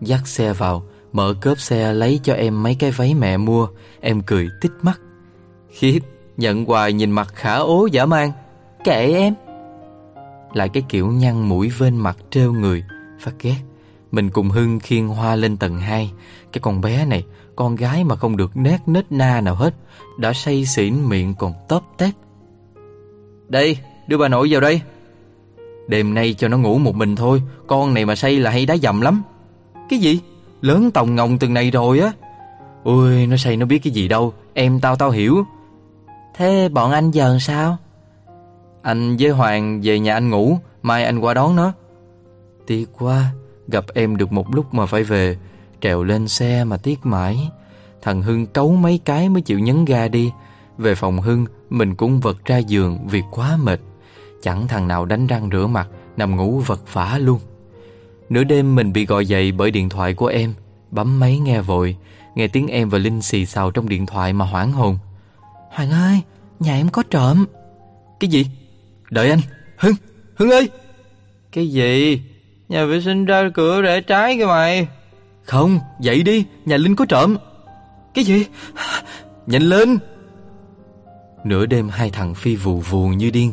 [0.00, 0.82] Dắt xe vào
[1.14, 3.68] Mở cốp xe lấy cho em mấy cái váy mẹ mua.
[4.00, 5.00] Em cười tít mắt.
[5.70, 6.00] Khiếp,
[6.36, 8.32] Nhận quà nhìn mặt khả ố giả mang.
[8.84, 9.34] Kệ em.
[10.52, 12.84] Lại cái kiểu nhăn mũi vên mặt trêu người.
[13.20, 13.56] Phát ghét.
[14.12, 16.12] Mình cùng Hưng khiêng hoa lên tầng 2
[16.52, 17.24] Cái con bé này,
[17.56, 19.74] Con gái mà không được nét nết na nào hết,
[20.18, 22.10] Đã say xỉn miệng còn tóp tép
[23.48, 23.76] Đây,
[24.08, 24.80] Đưa bà nội vào đây.
[25.88, 28.76] Đêm nay cho nó ngủ một mình thôi, Con này mà say là hay đá
[28.76, 29.22] dầm lắm.
[29.88, 30.20] Cái gì?
[30.64, 32.12] Lớn tòng ngồng từng này rồi á.
[32.84, 35.44] Ôi nó say nó biết cái gì đâu Em tao tao hiểu.
[36.34, 37.76] Thế bọn anh giờ sao?
[38.82, 41.72] Anh với Hoàng về nhà anh ngủ Mai anh qua đón nó.
[42.66, 43.24] Tiếc quá
[43.68, 45.38] Gặp em được một lúc mà phải về
[45.80, 47.50] Trèo lên xe mà tiếc mãi.
[48.02, 50.32] Thằng Hưng cấu mấy cái mới chịu nhấn ga đi.
[50.78, 53.80] Về phòng Hưng Mình cũng vật ra giường vì quá mệt.
[54.42, 57.38] Chẳng thằng nào đánh răng rửa mặt Nằm ngủ vật vả luôn
[58.28, 60.54] Nửa đêm mình bị gọi dậy bởi điện thoại của em.
[60.90, 61.96] Bấm máy nghe vội
[62.34, 64.98] Nghe tiếng em và Linh xì xào trong điện thoại mà hoảng hồn.
[65.70, 66.20] Hoàng ơi
[66.60, 67.46] Nhà em có trộm.
[68.20, 68.46] Cái gì?
[69.10, 69.40] Đợi anh.
[69.76, 69.94] Hưng
[70.36, 70.68] Hưng ơi.
[71.52, 72.22] Cái gì?
[72.68, 74.86] Nhà vệ sinh ra cửa rẽ trái kìa mày.
[75.42, 76.44] Không dậy đi.
[76.64, 77.36] Nhà Linh có trộm.
[78.14, 78.46] Cái gì?
[79.46, 79.98] Nhanh lên.
[81.44, 83.52] Nửa đêm hai thằng phi vù vù như điên.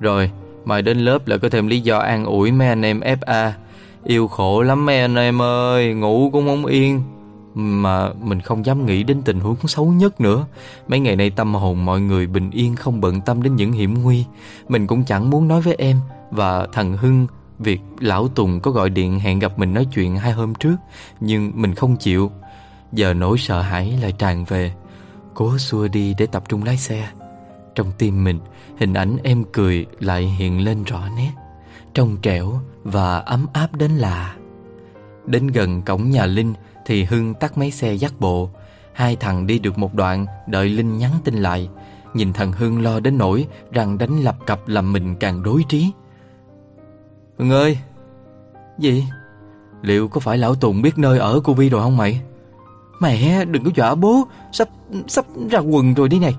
[0.00, 0.30] Rồi
[0.64, 3.50] Mày đến lớp là có thêm lý do an ủi mấy anh em FA
[4.04, 7.02] Yêu khổ lắm mấy anh em ơi, Ngủ cũng không yên.
[7.54, 10.46] Mà mình không dám nghĩ đến tình huống xấu nhất nữa.
[10.88, 14.02] Mấy ngày nay tâm hồn mọi người bình yên Không bận tâm đến những hiểm
[14.02, 14.24] nguy.
[14.68, 15.96] Mình cũng chẳng muốn nói với em
[16.30, 17.26] Và thằng Hưng,
[17.58, 20.76] Việc lão Tùng có gọi điện hẹn gặp mình nói chuyện hai hôm trước,
[21.20, 22.30] Nhưng mình không chịu.
[22.92, 24.72] Giờ nỗi sợ hãi lại tràn về.
[25.34, 27.08] Cố xua đi để tập trung lái xe.
[27.74, 28.38] Trong tim mình,
[28.78, 31.32] Hình ảnh em cười lại hiện lên rõ nét.
[31.94, 34.36] Trong trẻo và ấm áp đến lạ.
[35.26, 36.54] Đến gần cổng nhà Linh
[36.86, 38.50] Thì Hưng tắt máy xe dắt bộ.
[38.92, 41.68] Hai thằng đi được một đoạn, Đợi Linh nhắn tin lại.
[42.14, 45.92] Nhìn thằng Hưng lo đến nỗi Rằng đánh lập cập làm mình càng đối trí.
[47.38, 47.78] Hưng ơi!
[48.78, 49.04] Gì?
[49.82, 52.22] Liệu có phải lão Tùng biết nơi ở của Vi rồi không mày?
[53.00, 54.28] Mẹ, đừng có dọa bố.
[54.52, 54.68] Sắp
[55.08, 56.34] sắp ra quần rồi đi này.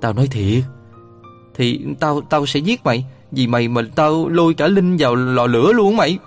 [0.00, 0.64] Tao nói thiệt.
[1.54, 3.06] Thì tao tao sẽ giết mày.
[3.32, 6.18] Vì mày mà tao lôi cả Linh vào lò lửa luôn mày.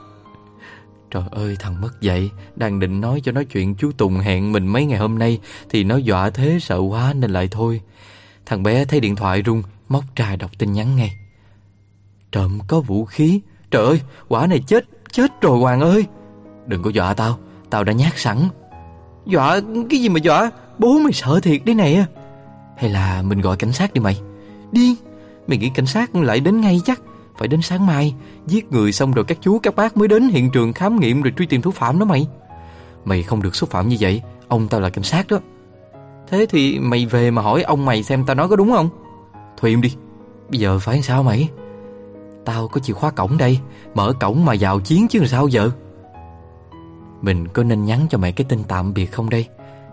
[1.11, 4.67] Trời ơi thằng mất dậy Đang định nói cho nói chuyện chú Tùng hẹn mình
[4.67, 5.39] mấy ngày hôm nay
[5.69, 7.81] Thì nó dọa thế sợ quá nên lại thôi.
[8.45, 11.17] Thằng bé thấy điện thoại rung Móc ra đọc tin nhắn ngay.
[12.31, 13.41] Trộm có vũ khí.
[13.71, 16.05] Trời ơi quả này chết Chết rồi Hoàng ơi.
[16.67, 17.39] Đừng có dọa tao
[17.69, 18.37] Tao đã nhát sẵn.
[19.25, 20.51] Dọa cái gì mà dọa?
[20.77, 22.05] Bố mày sợ thiệt đấy nè
[22.77, 24.21] Hay là mình gọi cảnh sát đi mày?
[24.71, 24.95] Điên
[25.51, 27.01] Mày nghĩ cảnh sát lại đến ngay chắc.
[27.37, 28.15] Phải đến sáng mai,
[28.47, 31.33] Giết người xong rồi các chú, các bác mới đến hiện trường khám nghiệm Rồi
[31.37, 32.27] truy tìm thủ phạm đó mày.
[33.05, 35.39] Mày không được xúc phạm như vậy, Ông tao là cảnh sát đó.
[36.27, 38.89] Thế thì mày về mà hỏi ông mày xem tao nói có đúng không?
[39.57, 39.95] Thôi im đi,
[40.49, 41.49] Bây giờ phải sao mày?
[42.45, 43.59] Tao có chìa khóa cổng đây,
[43.93, 45.69] Mở cổng mà vào chiến chứ làm sao giờ?
[47.21, 49.47] Mình có nên nhắn cho mẹ cái tin tạm biệt không đây?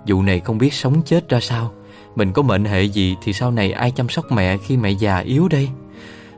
[0.07, 1.73] Vụ này không biết sống chết ra sao.
[2.17, 5.19] Mình có mệnh hệ gì Thì sau này ai chăm sóc mẹ khi mẹ già
[5.19, 5.69] yếu đây?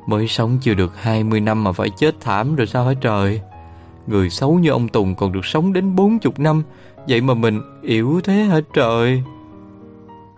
[0.07, 3.41] Mới sống chưa được 20 năm mà phải chết thảm rồi sao hả trời?
[4.07, 6.63] Người xấu như ông Tùng còn được sống đến 40 năm,
[7.09, 9.23] Vậy mà mình yếu thế hả trời?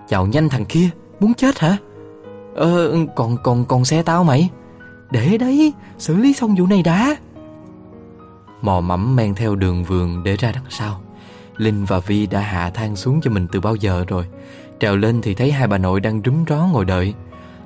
[0.09, 0.89] Chào nhanh thằng kia,
[1.20, 1.77] Muốn chết hả?
[2.55, 4.51] Ờ còn còn còn xe tao mày?
[5.11, 7.16] Để đấy, Xử lý xong vụ này đã.
[8.62, 11.01] Mò mẫm men theo đường vườn để ra đằng sau.
[11.57, 14.25] Linh và Vi đã hạ thang xuống cho mình từ bao giờ rồi?
[14.83, 17.14] Trèo lên thì thấy hai bà nội đang rúm ró ngồi đợi.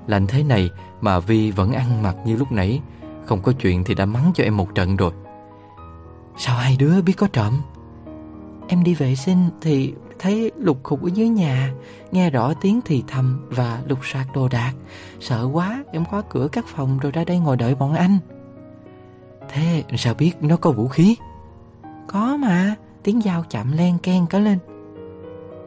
[0.07, 2.81] Lạnh thế này mà Vi vẫn ăn mặc như lúc nãy,
[3.25, 5.13] Không có chuyện thì đã mắng cho em một trận rồi.
[6.37, 7.61] Sao hai đứa biết có trộm?
[8.69, 11.73] Em đi vệ sinh thì thấy lục khục ở dưới nhà,
[12.13, 14.73] Nghe rõ tiếng thì thầm và lục soạt đồ đạc.
[15.21, 18.19] Sợ quá, em khóa cửa các phòng rồi ra đây ngồi đợi bọn anh.
[19.49, 21.17] Thế sao biết nó có vũ khí?
[22.07, 24.59] Có mà, Tiếng dao chạm len ken cả lên.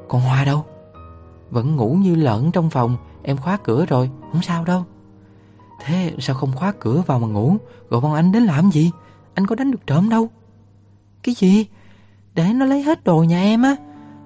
[0.08, 0.66] Còn Hoa đâu?
[1.52, 2.98] Vẫn ngủ như lợn trong phòng.
[3.24, 4.10] Em khóa cửa rồi.
[4.32, 4.84] Không sao đâu.
[5.86, 7.58] Thế sao không khóa cửa vào mà ngủ?
[7.90, 8.92] Gọi bọn anh đến làm gì?
[9.34, 10.30] Anh có đánh được trộm đâu.
[11.24, 11.66] Cái gì?
[12.36, 13.76] Để nó lấy hết đồ nhà em á.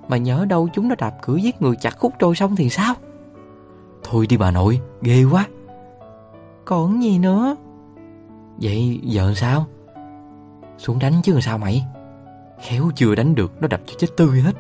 [0.08, 2.94] Mà nhớ đâu chúng nó đạp cửa giết người chặt khúc trôi xong thì sao?
[4.04, 5.48] Thôi đi bà nội Ghê quá.
[6.66, 7.56] Còn gì nữa?
[8.62, 9.66] Vậy giờ sao?
[10.78, 11.86] Xuống đánh chứ sao mày?
[12.62, 14.54] Khéo chưa đánh được Nó đập cho chết tươi hết.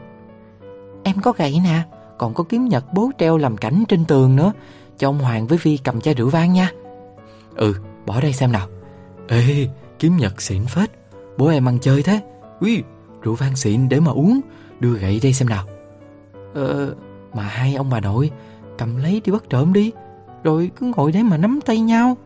[1.03, 1.83] Em có gậy nè
[2.23, 4.53] còn có kiếm nhật bố treo làm cảnh trên tường nữa.
[4.97, 6.71] Cho ông Hoàng với Vi cầm chai rượu vang nha.
[7.55, 8.67] Ừ bỏ đây xem nào.
[9.27, 9.67] Ê,
[9.99, 10.91] kiếm nhật xịn phết.
[11.37, 12.21] Bố em ăn chơi thế.
[12.59, 12.83] Ui
[13.21, 14.41] rượu vang xịn để mà uống.
[14.79, 15.65] Đưa gậy đây xem nào.
[16.53, 16.95] Ờ
[17.33, 18.31] mà hai ông bà nội,
[18.77, 19.91] Cầm lấy đi bắt trộm đi.
[20.43, 22.17] Rồi cứ ngồi đấy mà nắm tay nhau.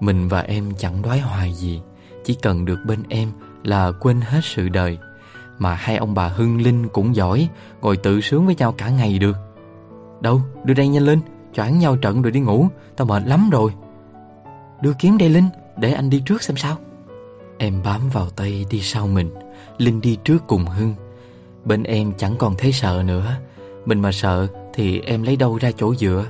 [0.00, 1.80] Mình và em chẳng đoái hoài gì.
[2.24, 3.32] Chỉ cần được bên em
[3.64, 4.98] là quên hết sự đời.
[5.58, 7.48] Mà hai ông bà Hưng Linh cũng giỏi,
[7.80, 9.36] Ngồi tự sướng với nhau cả ngày được.
[10.20, 11.20] Đâu, đưa đây nhanh lên
[11.52, 13.72] Choảng nhau trận rồi đi ngủ, Tao mệt lắm rồi.
[14.80, 16.76] Đưa kiếm đây Linh, Để anh đi trước xem sao.
[17.58, 19.30] Em bám vào tay đi sau mình,
[19.78, 20.94] Linh đi trước cùng Hưng.
[21.64, 23.36] Bên em chẳng còn thấy sợ nữa,
[23.84, 26.24] Mình mà sợ thì em lấy đâu ra chỗ dựa.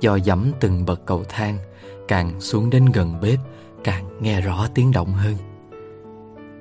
[0.00, 1.58] Do dẫm từng bậc cầu thang,
[2.08, 3.38] Càng xuống đến gần bếp,
[3.84, 5.34] Càng nghe rõ tiếng động hơn.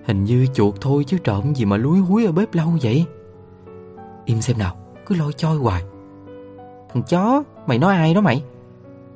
[0.10, 3.06] Hình như chuột thôi chứ trộm gì mà lúi húi ở bếp lâu vậy.
[4.26, 5.84] Im xem nào Cứ lôi choi hoài.
[6.94, 8.44] Thằng chó Mày nói ai đó mày?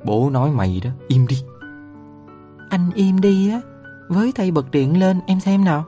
[0.05, 1.43] Bố nói mày đó Im đi.
[2.69, 3.61] Anh im đi á
[4.09, 5.85] Với tay bật điện lên em xem nào.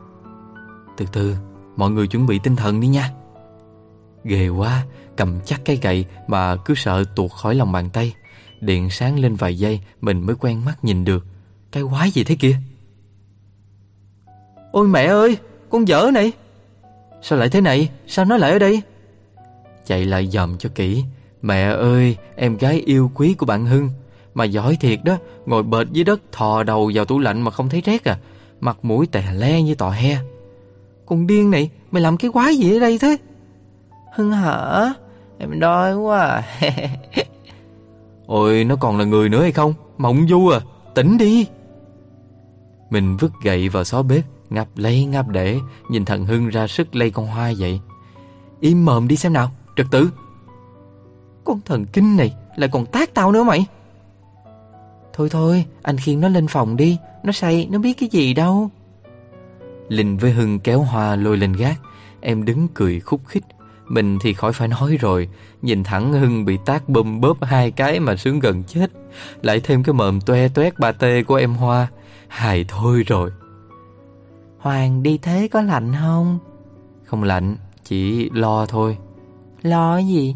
[0.98, 1.36] Từ từ
[1.76, 3.12] Mọi người chuẩn bị tinh thần đi nha.
[4.24, 4.86] Ghê quá
[5.16, 8.14] Cầm chắc cái gậy Mà cứ sợ tuột khỏi lòng bàn tay.
[8.62, 11.26] Điện sáng lên vài giây Mình mới quen mắt nhìn được.
[11.72, 12.58] Cái quái gì thế kia
[14.76, 15.38] Ôi mẹ ơi
[15.70, 16.32] Con dở này.
[17.22, 17.90] Sao lại thế này?
[18.08, 18.82] Sao nó lại ở đây?
[19.86, 21.04] Chạy lại dòm cho kỹ.
[21.42, 23.90] Mẹ ơi em gái yêu quý của bạn Hưng.
[24.34, 27.70] Mà giỏi thiệt đó Ngồi bệt dưới đất thò đầu vào tủ lạnh mà không
[27.70, 28.18] thấy rét à.
[28.60, 30.18] Mặt mũi tè le như tò he.
[31.06, 33.18] Con điên này Mày làm cái quái gì ở đây thế?
[34.16, 34.94] Hưng hả?
[35.38, 36.44] Em đói quá à.
[38.26, 39.74] Ôi nó còn là người nữa hay không?
[39.98, 40.60] Mộng du à
[40.96, 41.48] Tỉnh đi.
[42.90, 46.96] Mình vứt gậy vào xó bếp ngập lấy ngập để, Nhìn thằng Hưng ra sức
[46.96, 47.80] lây con hoa vậy.
[48.60, 50.10] Im mồm đi xem nào Trật tự
[51.44, 53.66] Con thần kinh này Lại còn tác tao nữa mày.
[55.14, 58.70] Thôi thôi, Anh khiêng nó lên phòng đi, Nó say, Nó biết cái gì đâu.
[59.90, 61.80] Linh với Hưng kéo hoa lôi lên gác,
[62.22, 63.44] Em đứng cười khúc khích.
[63.88, 65.30] Mình thì khỏi phải nói rồi,
[65.62, 68.92] Nhìn thẳng Hưng bị tác bơm bóp hai cái mà sướng gần chết.
[69.42, 71.88] Lại thêm cái mồm toe toét ba tê của em Hoa.
[72.28, 73.32] Hài thôi rồi.
[74.66, 76.40] Hoàng đi thế có lạnh không?
[77.04, 78.98] Không lạnh, chỉ lo thôi.
[79.62, 80.36] Lo gì?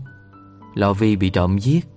[0.73, 1.87] Lo Vi bị trộm giết.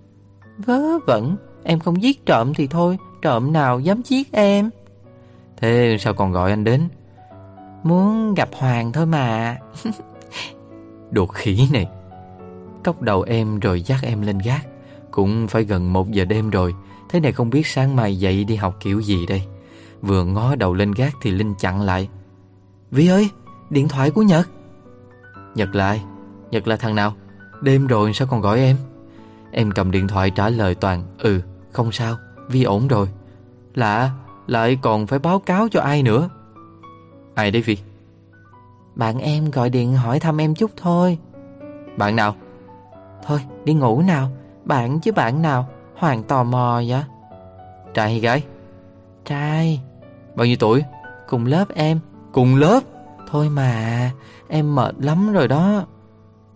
[0.59, 4.70] Vớ vẩn, em không giết trộm thì thôi Trộm nào dám giết em?
[5.57, 6.89] Thế sao còn gọi anh đến?
[7.83, 9.59] Muốn gặp Hoàng thôi mà.
[11.11, 11.87] Đồ khỉ này.
[12.85, 14.66] Cốc đầu em rồi dắt em lên gác.
[15.11, 16.74] Cũng phải gần một giờ đêm rồi.
[17.09, 19.43] Thế này không biết sáng mai dậy đi học kiểu gì đây.
[20.03, 22.09] Vừa ngó đầu lên gác thì Linh chặn lại
[22.93, 23.30] Vi ơi,
[23.70, 24.49] điện thoại của Nhật.
[25.55, 26.03] Nhật lại
[26.51, 27.12] Nhật là thằng nào?
[27.62, 28.76] Đêm rồi sao còn gọi em?
[29.51, 31.40] Em cầm điện thoại trả lời toàn Ừ,
[31.72, 32.16] không sao,
[32.49, 33.09] Vi ổn rồi.
[33.74, 34.11] Lạ,
[34.47, 36.28] lại còn phải báo cáo cho ai nữa?
[37.34, 37.78] Ai đấy Vi
[38.95, 41.18] Bạn em gọi điện hỏi thăm em chút thôi.
[41.97, 42.34] Bạn nào?
[43.26, 44.30] Thôi đi ngủ nào.
[44.64, 45.68] Bạn chứ bạn nào.
[45.97, 47.03] Hoàng tò mò vậy.
[47.95, 48.43] Trai hay gái?
[49.24, 49.80] Trai.
[50.34, 50.82] Bao nhiêu tuổi?
[51.28, 51.99] Cùng lớp em
[52.33, 52.80] Cùng lớp.
[53.30, 54.11] Thôi mà,
[54.49, 55.87] Em mệt lắm rồi đó.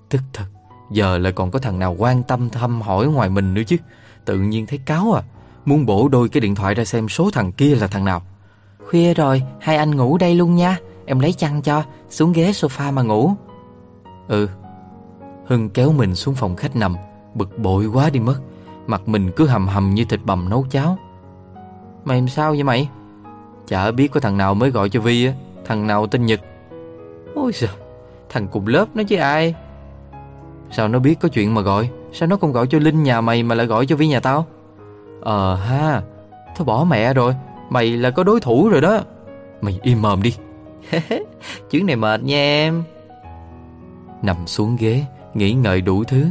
[0.09, 0.45] Tức thật,
[0.91, 3.77] Giờ lại còn có thằng nào quan tâm thăm hỏi ngoài mình nữa chứ.
[4.25, 5.23] Tự nhiên thấy cáo à
[5.65, 8.23] Muốn bổ đôi cái điện thoại ra xem số thằng kia là thằng nào.
[8.89, 10.79] Khuya rồi, Hai anh ngủ đây luôn nha.
[11.07, 13.31] Em lấy chăn cho, Xuống ghế sofa mà ngủ.
[14.29, 14.49] Ừ.
[15.47, 16.97] Hưng kéo mình xuống phòng khách nằm,
[17.35, 18.41] Bực bội quá đi mất.
[18.87, 20.99] Mặt mình cứ hầm hầm như thịt bầm nấu cháo.
[22.05, 22.89] Mày làm sao vậy mày?
[23.67, 25.33] Chả biết có thằng nào mới gọi cho Vi á.
[25.67, 26.41] Thằng nào tên Nhật?
[27.35, 27.71] Ôi giời,
[28.29, 29.55] Thằng cùng lớp nó chứ ai?
[30.71, 31.91] Sao nó biết có chuyện mà gọi?
[32.13, 34.47] Sao nó không gọi cho Linh nhà mày mà lại gọi cho Vi nhà tao?
[35.21, 36.03] Ờ ha
[36.57, 37.35] Thôi bỏ mẹ rồi.
[37.71, 39.01] Mày là có đối thủ rồi đó.
[39.61, 40.35] Mày im mồm đi.
[41.71, 42.83] Chuyến này mệt nha em.
[44.23, 45.05] Nằm xuống ghế,
[45.35, 46.27] Nghĩ ngợi đủ thứ.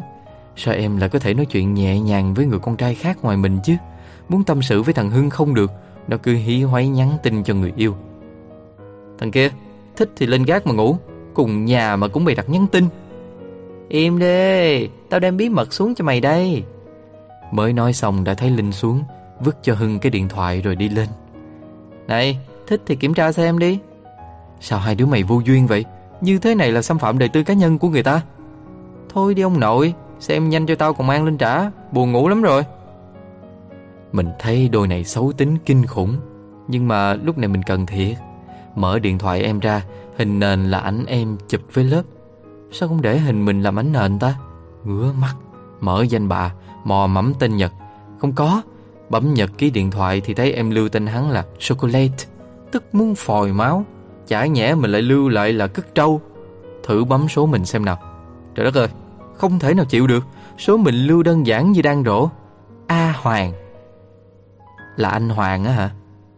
[0.55, 3.37] Sao em lại có thể nói chuyện nhẹ nhàng với người con trai khác ngoài
[3.37, 3.73] mình chứ?
[4.29, 5.71] Muốn tâm sự với thằng Hưng không được,
[6.07, 7.95] Nó cứ hí hoáy nhắn tin cho người yêu.
[9.17, 9.49] Thằng kia,
[9.95, 10.97] Thích thì lên gác mà ngủ,
[11.33, 12.85] Cùng nhà mà cũng bày đặt nhắn tin.
[13.89, 16.63] Im đi, Tao đem bí mật xuống cho mày đây.
[17.51, 19.03] Mới nói xong đã thấy Linh xuống,
[19.39, 21.07] Vứt cho Hưng cái điện thoại rồi đi lên.
[22.07, 23.79] Này, Thích thì kiểm tra xem đi.
[24.59, 25.85] Sao hai đứa mày vô duyên vậy?
[26.21, 28.21] Như thế này là xâm phạm đời tư cá nhân của người ta.
[29.09, 32.41] Thôi đi ông nội, Xem nhanh cho tao còn mang lên trả, Buồn ngủ lắm
[32.41, 32.63] rồi.
[34.11, 36.17] Mình thấy đôi này xấu tính kinh khủng,
[36.67, 38.17] Nhưng mà lúc này mình cần thiệt.
[38.75, 39.81] Mở điện thoại em ra,
[40.17, 42.01] Hình nền là ảnh em chụp với lớp.
[42.71, 44.35] Sao không để hình mình làm ảnh nền ta?
[44.83, 45.35] Ngứa mắt,
[45.79, 46.53] Mở danh bà
[46.83, 47.73] Mò mẫm tên Nhật.
[48.19, 48.61] Không có,
[49.09, 52.25] Bấm Nhật ký điện thoại thì thấy em lưu tên hắn là Chocolate.
[52.71, 53.85] Tức muốn phòi máu,
[54.27, 56.21] Chả nhẽ mình lại lưu lại là cất trâu.
[56.83, 57.97] Thử bấm số mình xem nào.
[58.55, 58.87] Trời đất ơi,
[59.35, 60.23] Không thể nào chịu được,
[60.57, 62.29] Số mình lưu đơn giản như đang rổ
[62.87, 63.53] A Hoàng.
[64.97, 65.89] Là anh Hoàng á hả?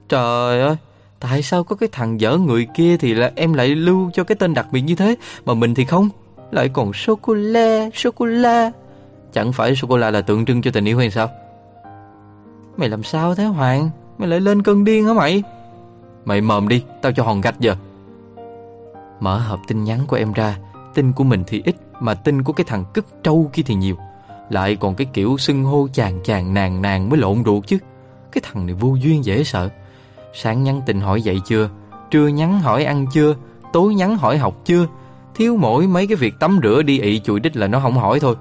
[0.09, 0.75] Trời ơi.
[1.20, 4.36] Tại sao có cái thằng dở người kia thì là em lại lưu cho cái
[4.36, 5.15] tên đặc biệt như thế?
[5.45, 6.09] Mà mình thì không.
[6.51, 8.72] Lại còn sô-cô-la, sô-cô-la.
[9.34, 11.30] Chẳng phải sô-cô-la là tượng trưng cho tình yêu hay sao?
[12.78, 13.89] Mày làm sao thế Hoàng?
[14.18, 15.43] Mày lại lên cơn điên hả mày?
[16.26, 17.76] Mày mồm đi, tao cho hòn gạch giờ.
[19.20, 20.57] Mở hộp tin nhắn của em ra.
[20.93, 23.95] Tin của mình thì ít Mà tin của cái thằng cất trâu kia thì nhiều.
[24.49, 27.78] Lại còn cái kiểu xưng hô chàng chàng nàng nàng mới lộn ruột chứ.
[28.32, 29.70] Cái thằng này vô duyên dễ sợ.
[30.39, 31.69] Sáng nhắn tin hỏi dậy chưa?
[32.11, 33.35] Trưa nhắn hỏi ăn chưa?
[33.73, 34.88] Tối nhắn hỏi học chưa?
[35.35, 38.19] Thiếu mỗi mấy cái việc tắm rửa đi, ị chùi đích là nó không hỏi
[38.19, 38.35] thôi.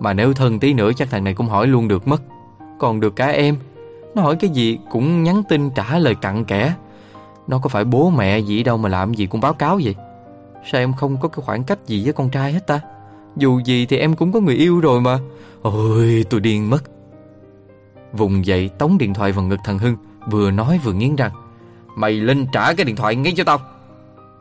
[0.00, 2.22] Mà nếu thân tí nữa chắc thằng này cũng hỏi luôn được mất.
[2.78, 3.56] Còn được cả em.
[4.14, 6.74] Nó hỏi cái gì cũng nhắn tin trả lời cặn kẽ.
[7.46, 9.94] Nó có phải bố mẹ gì đâu mà làm gì cũng báo cáo vậy?
[10.70, 12.80] Sao em không có cái khoảng cách gì với con trai hết ta?
[13.36, 15.18] Dù gì thì em cũng có người yêu rồi mà.
[15.62, 16.82] Ôi, tôi điên mất.
[18.12, 19.96] Vùng dậy, tống điện thoại vào ngực thằng Hưng.
[20.30, 21.32] Vừa nói vừa nghiến răng.
[21.96, 23.58] Mày lên trả cái điện thoại ngay cho tao.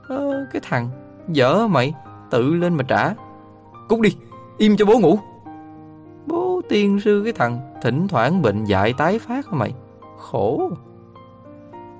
[0.07, 0.89] Ờ, cái thằng
[1.27, 1.93] Dở mày
[2.31, 3.13] Tự lên mà trả.
[3.89, 4.15] Cút đi
[4.57, 5.19] Im cho bố ngủ.
[6.25, 9.73] Bố tiên sư cái thằng Thỉnh thoảng bệnh dại tái phát hả mày?
[10.19, 10.71] Khổ.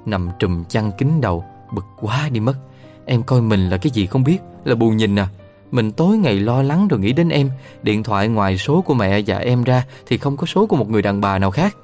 [0.06, 2.56] Nằm trùm chăn kín đầu Bực quá đi mất.
[3.06, 5.28] Em coi mình là cái gì không biết Là bù nhìn à.
[5.72, 7.50] Mình tối ngày lo lắng rồi nghĩ đến em
[7.84, 10.90] Điện thoại ngoài số của mẹ và em ra Thì không có số của một
[10.90, 11.78] người đàn bà nào khác.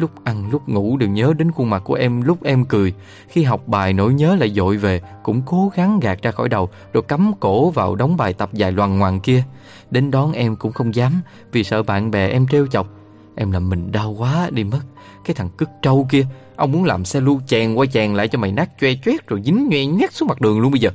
[0.00, 2.94] Lúc ăn, lúc ngủ đều nhớ đến khuôn mặt của em lúc em cười.
[3.28, 6.68] Khi học bài, nỗi nhớ lại dội về, Cũng cố gắng gạt ra khỏi đầu,
[6.92, 9.42] Rồi cắm cổ vào đóng bài tập dài loằng ngoằng kia.
[9.90, 11.20] Đến đón em cũng không dám,
[11.52, 12.86] Vì sợ bạn bè em trêu chọc.
[13.34, 14.80] Em làm mình đau quá đi mất.
[15.24, 16.26] Cái thằng cứt trâu kia,
[16.56, 19.42] Ông muốn làm xe lưu chèn qua chèn lại cho mày nát choe choét Rồi
[19.44, 20.90] dính nhoe nhét xuống mặt đường luôn bây giờ.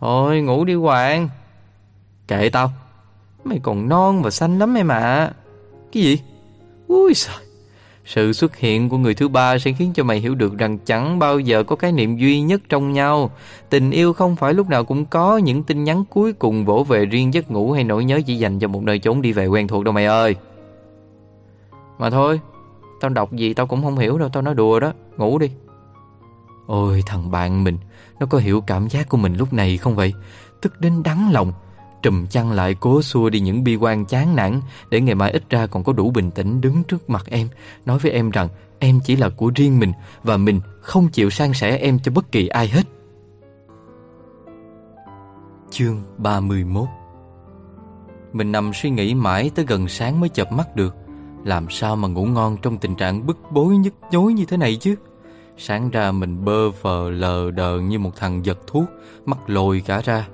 [0.00, 1.28] Thôi, ngủ đi Hoàng.
[2.28, 2.72] Kệ tao.
[3.44, 5.30] Mày còn non và xanh lắm em ạ.
[5.92, 6.18] Cái gì?
[6.88, 7.45] Ui trời
[8.06, 11.18] sự xuất hiện của người thứ ba sẽ khiến cho mày hiểu được rằng chẳng
[11.18, 13.30] bao giờ có cái niệm duy nhất trong nhau.
[13.70, 17.06] Tình yêu không phải lúc nào cũng có những tin nhắn cuối cùng vỗ về
[17.06, 19.68] riêng giấc ngủ hay nỗi nhớ chỉ dành cho một nơi trốn đi về quen
[19.68, 20.36] thuộc đâu mày ơi.
[21.98, 22.40] Mà thôi,
[23.00, 25.50] tao đọc gì tao cũng không hiểu đâu, tao nói đùa đó, ngủ đi.
[26.66, 27.78] Ôi thằng bạn mình,
[28.20, 30.12] nó có hiểu cảm giác của mình lúc này không vậy?
[30.62, 31.52] Tức đến đắng lòng
[32.06, 35.42] trùm chăn lại cố xua đi những bi quan chán nản để ngày mai ít
[35.50, 37.48] ra còn có đủ bình tĩnh đứng trước mặt em,
[37.86, 38.48] nói với em rằng
[38.78, 39.92] em chỉ là của riêng mình
[40.22, 42.82] và mình không chịu san sẻ em cho bất kỳ ai hết.
[45.70, 46.88] Chương 31
[48.32, 50.94] Mình nằm suy nghĩ mãi tới gần sáng mới chợp mắt được.
[51.44, 54.76] Làm sao mà ngủ ngon trong tình trạng bức bối nhức nhối như thế này
[54.76, 54.94] chứ?
[55.56, 58.84] Sáng ra mình bơ phờ lờ đờ như một thằng giật thuốc,
[59.24, 60.28] mắt lồi cả ra.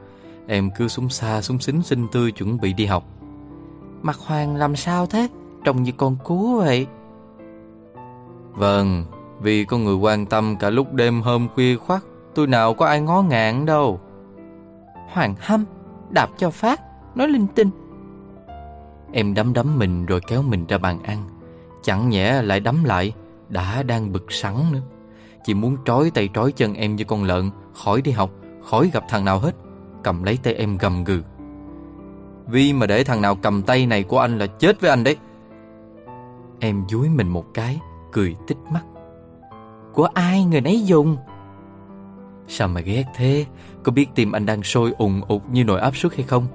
[0.53, 3.05] Em cứ súng xa súng xính xinh tươi chuẩn bị đi học.
[4.03, 5.29] Mặt Hoàng làm sao thế?
[5.65, 6.87] Trông như con cú vậy.
[8.53, 9.05] Vâng
[9.41, 12.03] Vì có người quan tâm cả lúc đêm hôm khuya khoắt,
[12.35, 14.01] Tôi nào có ai ngó ngàng đâu.
[15.09, 15.65] Hoàng hâm,
[16.11, 16.81] Đạp cho phát,
[17.15, 17.71] Nói linh tinh.
[19.13, 21.29] Em đấm đấm mình rồi kéo mình ra bàn ăn.
[21.83, 23.13] Chẳng nhẽ lại đấm lại,
[23.49, 24.83] Đã đang bực sẵn nữa.
[25.45, 28.31] Chỉ muốn trói tay trói chân em như con lợn, Khỏi đi học,
[28.65, 29.55] Khỏi gặp thằng nào hết
[30.03, 31.23] cầm lấy tay em gầm gừ.
[32.47, 35.17] Vi mà để thằng nào cầm tay này của anh là chết với anh đấy.
[36.61, 37.81] Em dúi mình một cái,
[38.13, 38.83] cười tích mắt.
[39.93, 41.17] Của ai người nấy dùng?
[42.49, 43.47] Sao mà ghét thế?
[43.83, 46.47] Có biết tim anh đang sôi ùng ụt như nồi áp suất hay không?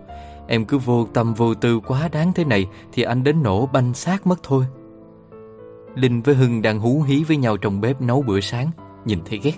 [0.48, 3.94] Em cứ vô tâm vô tư quá đáng thế này thì anh đến nổ banh
[3.94, 4.66] xác mất thôi.
[5.96, 8.72] Linh với Hưng đang hú hí với nhau trong bếp nấu bữa sáng,
[9.06, 9.56] nhìn thấy ghét.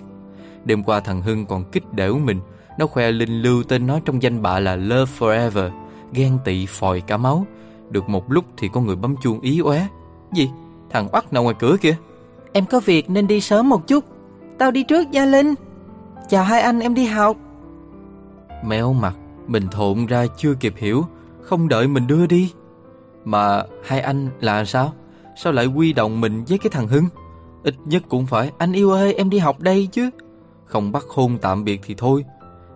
[0.64, 2.40] Đêm qua thằng Hưng còn kích đểu mình
[2.80, 5.70] nó khoe linh lưu tên nó trong danh bạ là Love Forever
[6.12, 7.46] Ghen tị phòi cả máu.
[7.90, 9.86] Được một lúc thì có người bấm chuông ý oé.
[10.32, 10.50] Gì?
[10.90, 11.96] Thằng bắt nào ngoài cửa kìa.
[12.52, 14.04] Em có việc nên đi sớm một chút.
[14.58, 15.54] Tao đi trước Gia Linh.
[16.28, 17.36] Chào hai anh em đi học.
[18.64, 19.16] Méo mặt
[19.46, 21.04] Mình thộn ra chưa kịp hiểu.
[21.42, 22.52] Không đợi mình đưa đi.
[23.24, 24.92] Mà hai anh là sao?
[25.36, 27.04] Sao lại quy động mình với cái thằng Hưng?
[27.62, 30.10] Ít nhất cũng phải Anh yêu ơi em đi học đây chứ.
[30.64, 32.24] Không bắt hôn tạm biệt thì thôi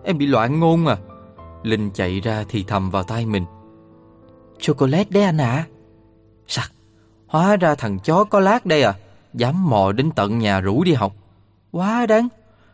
[0.05, 0.97] Em bị loạn ngôn à?
[1.63, 3.45] Linh chạy ra thì thầm vào tay mình.
[4.59, 5.51] Chocolate đấy anh ạ.
[5.51, 5.65] À?
[6.47, 6.71] Sặc,
[7.27, 8.93] Hóa ra thằng chó có lát đây à.
[9.33, 11.13] Dám mò đến tận nhà rủ đi học.
[11.71, 12.27] Quá đáng.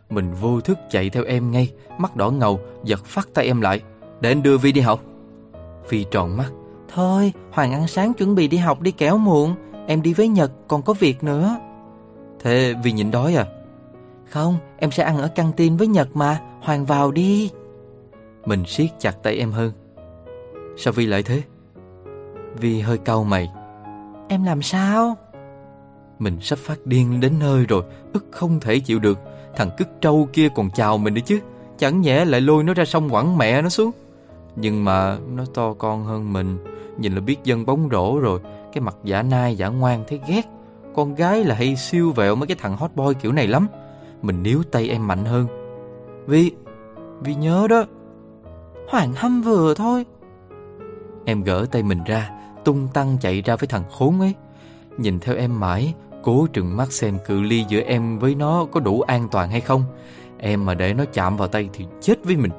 [0.10, 3.82] Mình vô thức chạy theo em ngay, Mắt đỏ ngầu, Giật phát tay em lại.
[4.22, 5.04] Để anh đưa Vi đi học.
[5.90, 6.52] Vi tròn mắt.
[6.94, 9.56] Thôi, Hoàng ăn sáng chuẩn bị đi học đi kéo muộn.
[9.88, 11.56] Em đi với Nhật, còn có việc nữa.
[12.40, 13.46] Thế Vi nhịn đói à?
[14.30, 16.42] Không, em sẽ ăn ở căng tin với Nhật mà.
[16.62, 17.52] Hoàng vào đi.
[18.46, 19.72] Mình siết chặt tay em hơn.
[20.78, 21.42] Sao Vi lại thế?
[22.56, 23.50] Vi hơi cau mày.
[24.30, 25.18] Em làm sao?
[26.20, 27.84] Mình sắp phát điên đến nơi rồi
[28.14, 29.20] ức không thể chịu được.
[29.56, 31.40] Thằng cứt trâu kia còn chào mình nữa chứ.
[31.78, 33.92] Chẳng nhẽ lại lôi nó ra sông quẳng mẹ nó xuống.
[34.56, 36.58] Nhưng mà nó to con hơn mình.
[36.98, 38.40] Nhìn là biết dân bóng rổ rồi.
[38.74, 40.46] Cái mặt giả nai giả ngoan thấy ghét.
[40.96, 43.68] Con gái là hay siêu vẹo mấy cái thằng hot boy kiểu này lắm.
[44.22, 45.48] Mình níu tay em mạnh hơn
[46.28, 46.52] Vi,
[47.22, 47.86] Vi nhớ đó.
[48.90, 50.06] Hoàng hâm vừa thôi.
[51.26, 52.30] Em gỡ tay mình ra
[52.66, 54.34] Tung tăng chạy ra với thằng khốn ấy.
[54.98, 55.94] Nhìn theo em mãi
[56.24, 59.62] Cố trừng mắt xem cự ly giữa em với nó Có đủ an toàn hay
[59.62, 59.84] không.
[60.38, 62.52] Em mà để nó chạm vào tay thì chết với mình.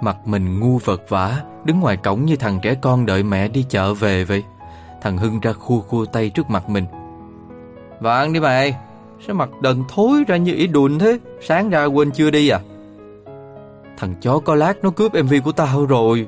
[0.00, 3.64] Mặt mình ngu vật vả Đứng ngoài cổng như thằng trẻ con đợi mẹ đi
[3.68, 4.44] chợ về vậy.
[5.02, 6.84] Thằng Hưng ra khua khua tay trước mặt mình.
[8.00, 8.74] Vạn đi mày.
[9.26, 11.18] Sao mặt đần thối ra như ỉ đùn thế?
[11.40, 12.60] Sáng ra quên chưa đi à
[14.00, 16.26] Thằng chó có lát nó cướp MV của tao rồi.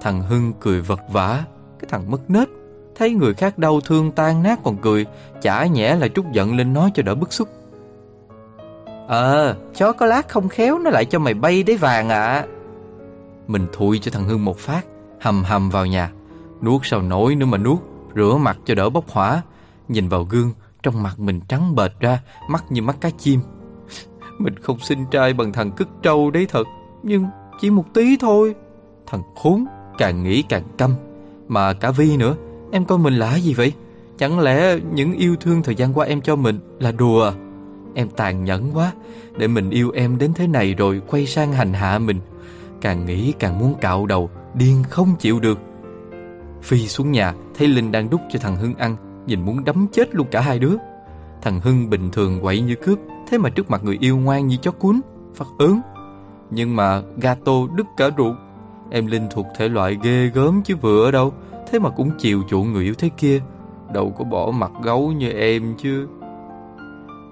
[0.00, 1.44] Thằng Hưng cười vật vã,
[1.78, 2.48] Cái thằng mất nết.
[2.94, 5.06] Thấy người khác đau thương tan nát còn cười,
[5.42, 7.48] Chả nhẽ là trút giận lên nói cho đỡ bức xúc.
[9.08, 12.46] Ờ Chó có lát không khéo Nó lại cho mày bay đế vàng ạ.
[13.46, 14.86] Mình thui cho thằng Hưng một phát,
[15.20, 16.10] Hầm hầm vào nhà.
[16.62, 17.78] Nuốt sao nổi nữa mà nuốt,
[18.16, 19.42] Rửa mặt cho đỡ bốc hỏa.
[19.88, 20.52] Nhìn vào gương,
[20.82, 23.40] Trong mặt mình trắng bệt ra, Mắt như mắt cá chim.
[24.38, 26.64] Mình không sinh trai bằng thằng cứt trâu đấy thật,
[27.02, 27.26] Nhưng
[27.60, 28.54] chỉ một tí thôi.
[29.06, 29.64] Thằng khốn,
[29.98, 30.94] càng nghĩ càng căm
[31.48, 32.36] Mà cả Vi nữa,
[32.72, 33.72] Em coi mình là gì vậy?
[34.18, 37.24] Chẳng lẽ những yêu thương thời gian qua em cho mình là đùa?
[37.24, 37.32] À?
[37.94, 38.92] Em tàn nhẫn quá,
[39.38, 42.20] Để mình yêu em đến thế này rồi Quay sang hành hạ mình.
[42.80, 45.58] Càng nghĩ càng muốn cạo đầu, Điên không chịu được.
[46.62, 50.14] Phi xuống nhà, Thấy Linh đang đút cho thằng Hưng ăn, Nhìn muốn đấm chết
[50.14, 50.74] luôn cả hai đứa.
[51.42, 52.98] Thằng Hưng bình thường quậy như cướp
[53.30, 55.00] Thế mà trước mặt người yêu ngoan như chó cuốn
[55.34, 55.80] Phát ớn.
[56.50, 58.36] Nhưng mà gato đứt cả ruột.
[58.90, 61.32] Em Linh thuộc thể loại ghê gớm chứ vừa ở đâu
[61.70, 63.40] Thế mà cũng chiều chuộng người yêu thế kia.
[63.92, 66.06] Đâu có bỏ mặt gấu như em chứ.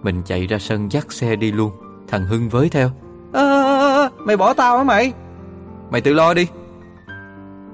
[0.02, 1.70] Mình chạy ra sân dắt xe đi luôn
[2.08, 2.90] Thằng Hưng với theo.
[3.32, 5.12] À, Mày bỏ tao hả mày?
[5.90, 6.46] Mày tự lo đi.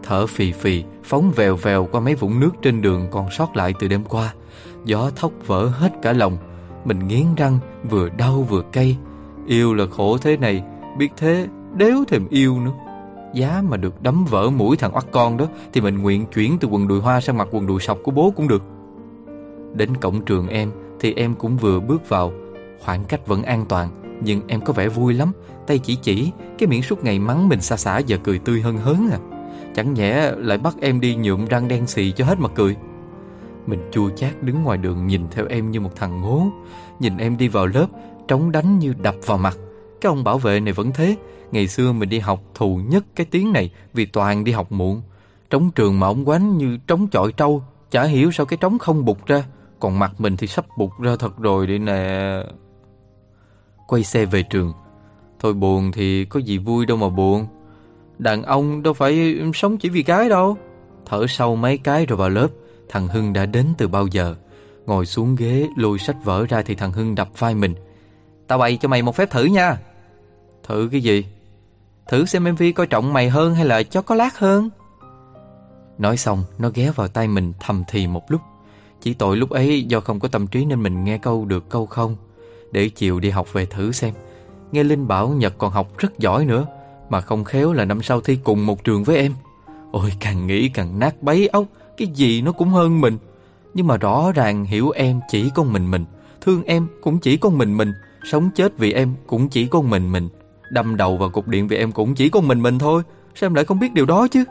[0.03, 3.75] Thở phì phì Phóng vèo vèo qua mấy vũng nước trên đường Còn sót lại
[3.81, 4.35] từ đêm qua.
[4.85, 6.37] Gió thốc vỡ hết cả lòng.
[6.85, 7.59] Mình nghiến răng
[7.91, 8.97] vừa đau vừa cay.
[9.47, 10.65] Yêu là khổ thế này,
[10.99, 12.73] Biết thế đéo thèm yêu nữa.
[13.35, 16.69] Giá mà được đấm vỡ mũi thằng oắt con đó Thì mình nguyện chuyển từ
[16.69, 18.63] quần đùi hoa sang mặc quần đùi sọc của bố cũng được.
[19.75, 20.71] Đến cổng trường em
[21.01, 22.33] Thì em cũng vừa bước vào.
[22.81, 23.89] Khoảng cách vẫn an toàn,
[24.25, 25.33] Nhưng em có vẻ vui lắm.
[25.67, 28.77] Tay chỉ chỉ, Cái miệng suốt ngày mắng mình xa xả giờ cười tươi hơn
[28.77, 29.19] hớn à.
[29.75, 32.77] Chẳng nhẽ lại bắt em đi nhuộm răng đen xì cho hết mà cười.
[33.67, 36.47] Mình chua chát đứng ngoài đường nhìn theo em như một thằng ngố.
[37.01, 37.87] Nhìn em đi vào lớp,
[38.29, 39.59] Trống đánh như đập vào mặt.
[40.01, 41.17] Cái ông bảo vệ này vẫn thế.
[41.51, 45.03] Ngày xưa mình đi học thù nhất cái tiếng này Vì toàn đi học muộn.
[45.51, 49.05] Trống trường mà ông quánh như trống chọi trâu, Chả hiểu sao cái trống không
[49.05, 49.45] bục ra.
[49.81, 52.33] Còn mặt mình thì sắp bục ra thật rồi đây nè.
[53.87, 54.73] Quay xe về trường.
[55.41, 57.47] Thôi buồn thì có gì vui đâu mà buồn.
[58.19, 60.57] Đàn ông đâu phải sống chỉ vì cái đâu.
[61.07, 62.49] Thở sâu mấy cái rồi vào lớp.
[62.89, 64.35] Thằng Hưng đã đến từ bao giờ?
[64.87, 67.75] Ngồi xuống ghế, lôi sách vở ra Thì thằng Hưng đập vai mình.
[68.47, 69.79] Tao bày cho mày một phép thử nha.
[70.63, 71.25] Thử cái gì?
[72.09, 74.71] Thử xem MV coi trọng mày hơn hay là chó có lát hơn?
[75.99, 78.41] Nói xong, nó ghé vào tay mình thầm thì một lúc.
[79.01, 81.87] Chỉ tội lúc ấy do không có tâm trí nên mình nghe câu được câu
[81.87, 82.17] không.
[82.73, 84.15] Để chiều đi học về thử xem.
[84.73, 86.67] Nghe Linh bảo Nhật còn học rất giỏi nữa,
[87.11, 89.35] Mà không khéo là năm sau thi cùng một trường với em.
[89.93, 91.65] Ôi, càng nghĩ càng nát bấy ốc.
[91.97, 93.19] Cái gì nó cũng hơn mình.
[93.75, 96.05] Nhưng mà rõ ràng hiểu em chỉ con mình mình
[96.41, 97.93] Thương em cũng chỉ con mình mình
[98.25, 100.29] Sống chết vì em cũng chỉ con mình mình
[100.71, 103.03] Đâm đầu vào cục điện vì em cũng chỉ con mình mình thôi.
[103.35, 104.45] Sao em lại không biết điều đó chứ?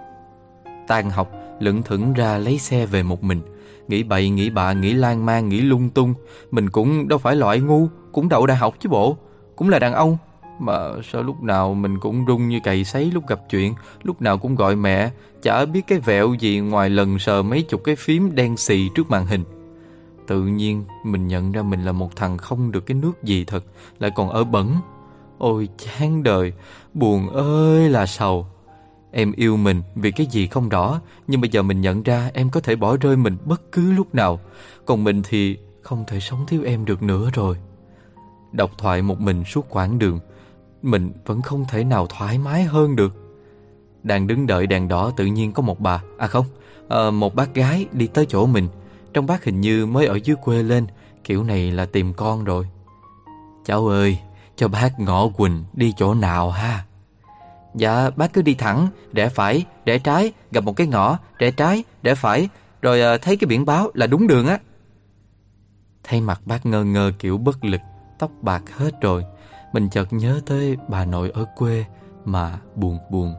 [0.88, 3.42] Tan học lững thững ra lấy xe về một mình
[3.88, 6.14] Nghĩ bậy, nghĩ bạ, nghĩ lan man, nghĩ lung tung.
[6.52, 9.18] Mình cũng đâu phải loại ngu Cũng đậu đại học chứ bộ
[9.56, 10.18] Cũng là đàn ông.
[10.62, 14.38] Mà sao lúc nào mình cũng rung như cày sấy lúc gặp chuyện, Lúc nào
[14.38, 18.36] cũng gọi mẹ, Chả biết cái vẹo gì ngoài lần sờ mấy chục cái phím
[18.36, 19.44] đen xì trước màn hình.
[20.28, 23.66] Tự nhiên mình nhận ra mình là một thằng không được cái nước gì thật,
[24.00, 24.76] Lại còn ở bẩn.
[25.38, 26.54] Ôi, chán đời,
[26.94, 28.48] Buồn ơi là sầu.
[29.12, 32.50] Em yêu mình vì cái gì không rõ, Nhưng bây giờ mình nhận ra em
[32.50, 34.40] có thể bỏ rơi mình bất cứ lúc nào.
[34.86, 37.58] Còn mình thì không thể sống thiếu em được nữa rồi.
[38.52, 40.20] Đọc thoại một mình suốt quãng đường.
[40.82, 43.16] Mình vẫn không thể nào thoải mái hơn được.
[44.04, 46.46] Đang đứng đợi đèn đỏ tự nhiên có một bà À không,
[46.90, 48.68] à, một bác gái đi tới chỗ mình.
[49.14, 50.88] Trong bác hình như mới ở dưới quê lên
[51.24, 52.68] Kiểu này là tìm con rồi.
[53.66, 54.20] Cháu ơi,
[54.56, 56.86] cho bác ngõ Quỳnh đi chỗ nào ha?
[57.76, 61.84] Dạ bác cứ đi thẳng Rẽ phải, rẽ trái Gặp một cái ngõ, rẽ trái,
[62.04, 62.50] rẽ phải.
[62.82, 64.60] Rồi à, thấy cái biển báo là đúng đường á.
[66.04, 67.82] Thấy mặt bác ngơ ngơ kiểu bất lực
[68.20, 69.26] Tóc bạc hết rồi.
[69.74, 71.86] Mình chợt nhớ tới bà nội ở quê
[72.26, 73.36] Mà buồn buồn.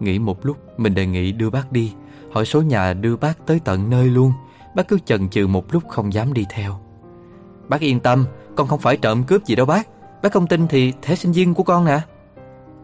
[0.00, 1.92] Nghĩ một lúc, mình đề nghị đưa bác đi,
[2.32, 4.32] Hỏi số nhà đưa bác tới tận nơi luôn.
[4.74, 6.80] Bác cứ chần chừ một lúc không dám đi theo.
[7.68, 9.88] Bác yên tâm, Con không phải trộm cướp gì đâu bác.
[10.22, 12.00] Bác không tin thì thẻ sinh viên của con nè.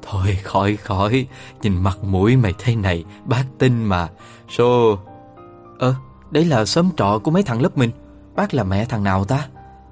[0.03, 1.27] Thôi, khỏi khỏi.
[1.63, 4.09] Nhìn mặt mũi mày thế này, Bác tin mà.
[4.49, 4.99] Số
[5.79, 5.95] Ơ,
[6.31, 7.91] đấy là xóm trọ của mấy thằng lớp mình.
[8.35, 9.49] Bác là mẹ thằng nào ta?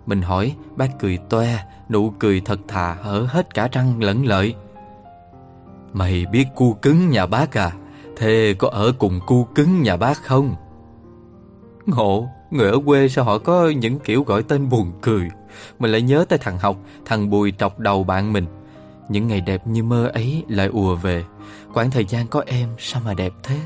[0.09, 4.55] Mình hỏi bác cười toe, Nụ cười thật thà hở hết cả răng lẫn lợi.
[5.93, 7.73] Mày biết cu cứng nhà bác à?
[8.17, 10.55] Thế có ở cùng cu cứng nhà bác không?
[11.87, 15.29] Ngộ, Người ở quê sao họ có những kiểu gọi tên buồn cười?
[15.79, 18.47] Mình lại nhớ tới thằng học, Thằng Bùi trọc đầu bạn mình.
[19.09, 21.25] Những ngày đẹp như mơ ấy lại ùa về.
[21.75, 23.57] Quãng thời gian có em, sao mà đẹp thế?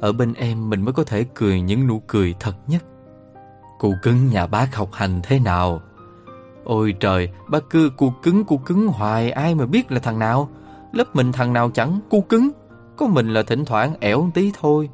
[0.00, 2.84] Ở bên em mình mới có thể cười những nụ cười thật nhất.
[3.78, 5.80] Cụ cứng nhà bác học hành thế nào?
[6.64, 10.48] Ôi trời, Bác cứ cụ cứng cụ cứng, hoài Ai mà biết là thằng nào?
[10.92, 12.50] Lớp mình thằng nào chẳng cu cứng,
[12.96, 14.88] Có mình là thỉnh thoảng ẻo tí thôi.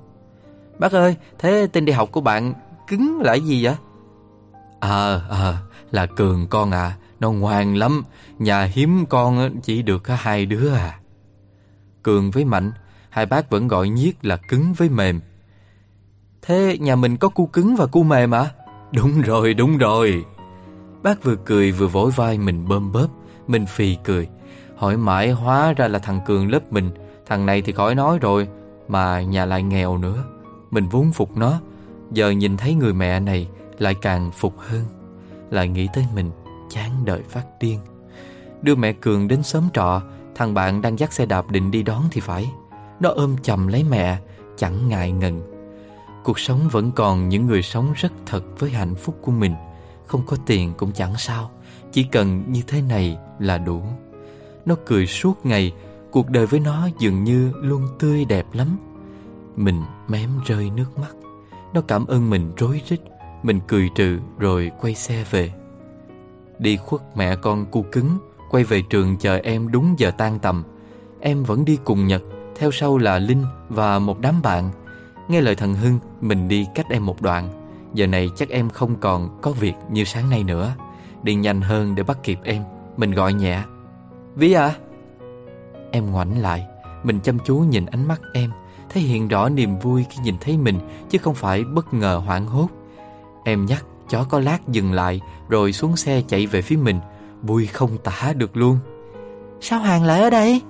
[0.78, 2.52] Bác ơi, Thế tên đi học của bạn
[2.86, 3.74] cứng là gì vậy?
[4.80, 5.58] À à
[5.90, 8.04] Là Cường con à Nó ngoan lắm,
[8.38, 10.98] Nhà hiếm con chỉ được hai đứa à.
[12.02, 12.72] Cường với Mạnh,
[13.10, 15.20] Hai bác vẫn gọi nhiếc là cứng với mềm.
[16.42, 18.50] Thế nhà mình có cu cứng và cu mềm à?
[18.94, 20.24] Đúng rồi, đúng rồi.
[21.02, 23.08] Bác vừa cười vừa vỗ vai mình bơm bớp.
[23.46, 24.28] Mình phì cười.
[24.76, 26.90] Hỏi mãi hóa ra là thằng Cường lớp mình.
[27.26, 28.48] Thằng này thì khỏi nói rồi
[28.88, 30.24] Mà nhà lại nghèo nữa.
[30.70, 31.60] Mình vốn phục nó.
[32.10, 34.84] Giờ nhìn thấy người mẹ này Lại càng phục hơn.
[35.50, 36.30] Lại nghĩ tới mình
[36.70, 37.80] Chán đời phát điên.
[38.62, 40.02] Đưa mẹ Cường đến sớm trọ
[40.34, 42.50] Thằng bạn đang dắt xe đạp định đi đón thì phải.
[43.00, 44.18] Nó ôm chầm lấy mẹ
[44.56, 45.49] Chẳng ngại ngần.
[46.30, 49.54] Cuộc sống vẫn còn những người sống rất thật với hạnh phúc của mình.
[50.06, 51.50] Không có tiền cũng chẳng sao.
[51.92, 53.82] Chỉ cần như thế này là đủ.
[54.64, 55.72] Nó cười suốt ngày.
[56.10, 58.78] Cuộc đời với nó dường như luôn tươi đẹp lắm.
[59.56, 61.14] Mình mém rơi nước mắt.
[61.74, 63.00] Nó cảm ơn mình rối rít.
[63.42, 65.52] Mình cười trừ rồi quay xe về.
[66.58, 68.18] Đi khuất mẹ con cu cứng.
[68.50, 70.64] Quay về trường chờ em đúng giờ tan tầm.
[71.20, 72.22] Em vẫn đi cùng Nhật.
[72.56, 74.70] Theo sau là Linh và một đám bạn.
[75.30, 77.48] Nghe lời thằng Hưng, Mình đi cách em một đoạn.
[77.94, 80.74] Giờ này chắc em không còn có việc như sáng nay nữa.
[81.22, 82.62] Đi nhanh hơn để bắt kịp em.
[82.96, 83.62] Mình gọi nhẹ.
[84.34, 84.74] Vi à?
[85.90, 86.66] Em ngoảnh lại.
[87.02, 88.50] Mình chăm chú nhìn ánh mắt em.
[88.88, 90.78] Thấy hiện rõ niềm vui khi nhìn thấy mình,
[91.10, 92.68] Chứ không phải bất ngờ hoảng hốt.
[93.44, 97.00] Em nhắc chó có lát dừng lại, Rồi xuống xe chạy về phía mình.
[97.42, 98.78] Vui không tả được luôn.
[99.60, 100.62] Sao Hoàng lại ở đây?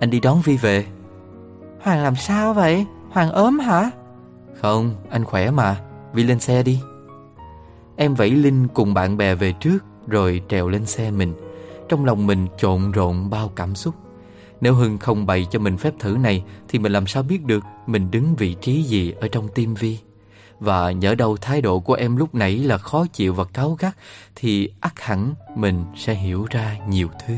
[0.00, 0.86] Anh đi đón Vi về.
[1.82, 2.86] Hoàng làm sao vậy?
[3.10, 3.90] Hoàng ốm hả?
[4.54, 5.80] Không, anh khỏe mà.
[6.12, 6.80] Vi lên xe đi.
[7.96, 11.34] Em vẫy Linh cùng bạn bè về trước, Rồi trèo lên xe mình.
[11.88, 13.94] Trong lòng mình trộn rộn bao cảm xúc.
[14.60, 17.64] Nếu Hưng không bày cho mình phép thử này, Thì mình làm sao biết được
[17.86, 19.98] Mình đứng vị trí gì ở trong tim Vi?
[20.60, 23.96] Và nhỡ đâu thái độ của em lúc nãy là khó chịu và cáu gắt,
[24.34, 27.34] Thì ắt hẳn mình sẽ hiểu ra nhiều thứ.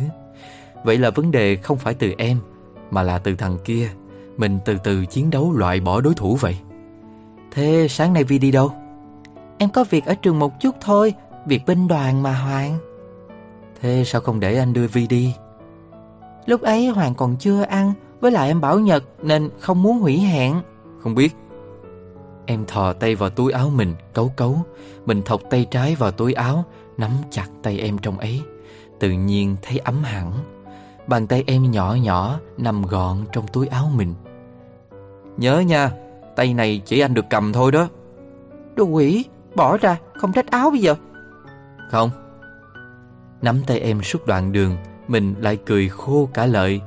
[0.84, 2.38] Vậy là vấn đề không phải từ em,
[2.90, 3.90] Mà là từ thằng kia.
[4.38, 6.56] Mình từ từ chiến đấu loại bỏ đối thủ vậy.
[7.50, 8.72] Thế sáng nay Vi đi đâu?
[9.58, 11.14] Em có việc ở trường một chút thôi
[11.46, 12.78] Việc binh đoàn mà Hoàng.
[13.80, 15.34] Thế sao không để anh đưa Vi đi?
[16.46, 20.18] Lúc ấy Hoàng còn chưa ăn Với lại em bảo Nhật Nên không muốn hủy
[20.18, 20.54] hẹn.
[21.02, 21.36] Không biết.
[22.46, 24.58] Em thò tay vào túi áo mình Cấu cấu.
[25.06, 26.64] Mình thọc tay trái vào túi áo
[26.96, 28.40] Nắm chặt tay em trong ấy.
[28.98, 30.32] Tự nhiên thấy ấm hẳn.
[31.06, 34.14] Bàn tay em nhỏ nhỏ Nằm gọn trong túi áo mình
[35.38, 35.90] Nhớ nha
[36.36, 37.88] Tay này chỉ anh được cầm thôi đó.
[38.74, 39.24] Đồ quỷ
[39.54, 40.94] Bỏ ra không trách áo bây giờ.
[41.90, 42.10] Không.
[43.42, 44.76] Nắm tay em suốt đoạn đường
[45.08, 46.80] Mình lại cười khô cả lợi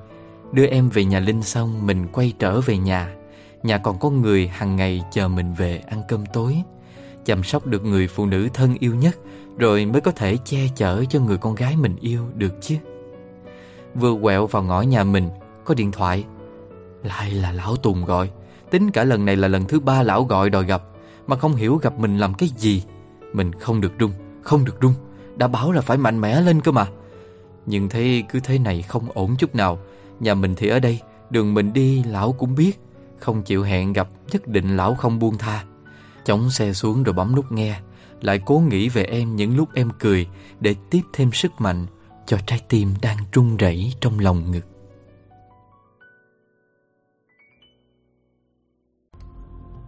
[0.52, 3.16] Đưa em về nhà Linh xong Mình quay trở về nhà.
[3.64, 6.58] Nhà còn có người hàng ngày chờ mình về ăn cơm tối.
[7.26, 9.18] Chăm sóc được người phụ nữ thân yêu nhất
[9.58, 12.76] Rồi mới có thể che chở cho người con gái mình yêu được chứ.
[13.96, 15.30] Vừa quẹo vào ngõ nhà mình
[15.66, 16.26] Có điện thoại.
[17.04, 18.30] Lại là lão Tùng gọi
[18.72, 20.84] Tính cả lần này là lần thứ ba lão gọi đòi gặp
[21.28, 22.84] Mà không hiểu gặp mình làm cái gì.
[23.34, 24.12] Mình không được rung,
[24.42, 24.94] Không được rung.
[25.36, 26.86] Đã bảo là phải mạnh mẽ lên cơ mà.
[27.66, 29.80] Nhưng thấy cứ thế này không ổn chút nào.
[30.20, 31.00] Nhà mình thì ở đây
[31.30, 32.80] Đường mình đi lão cũng biết.
[33.20, 35.64] Không chịu hẹn gặp Nhất định lão không buông tha.
[36.26, 37.80] Chống xe xuống rồi bấm nút nghe.
[38.22, 40.28] Lại cố nghĩ về em những lúc em cười
[40.60, 41.86] Để tiếp thêm sức mạnh
[42.26, 44.71] Cho trái tim đang run rẩy trong lòng ngực.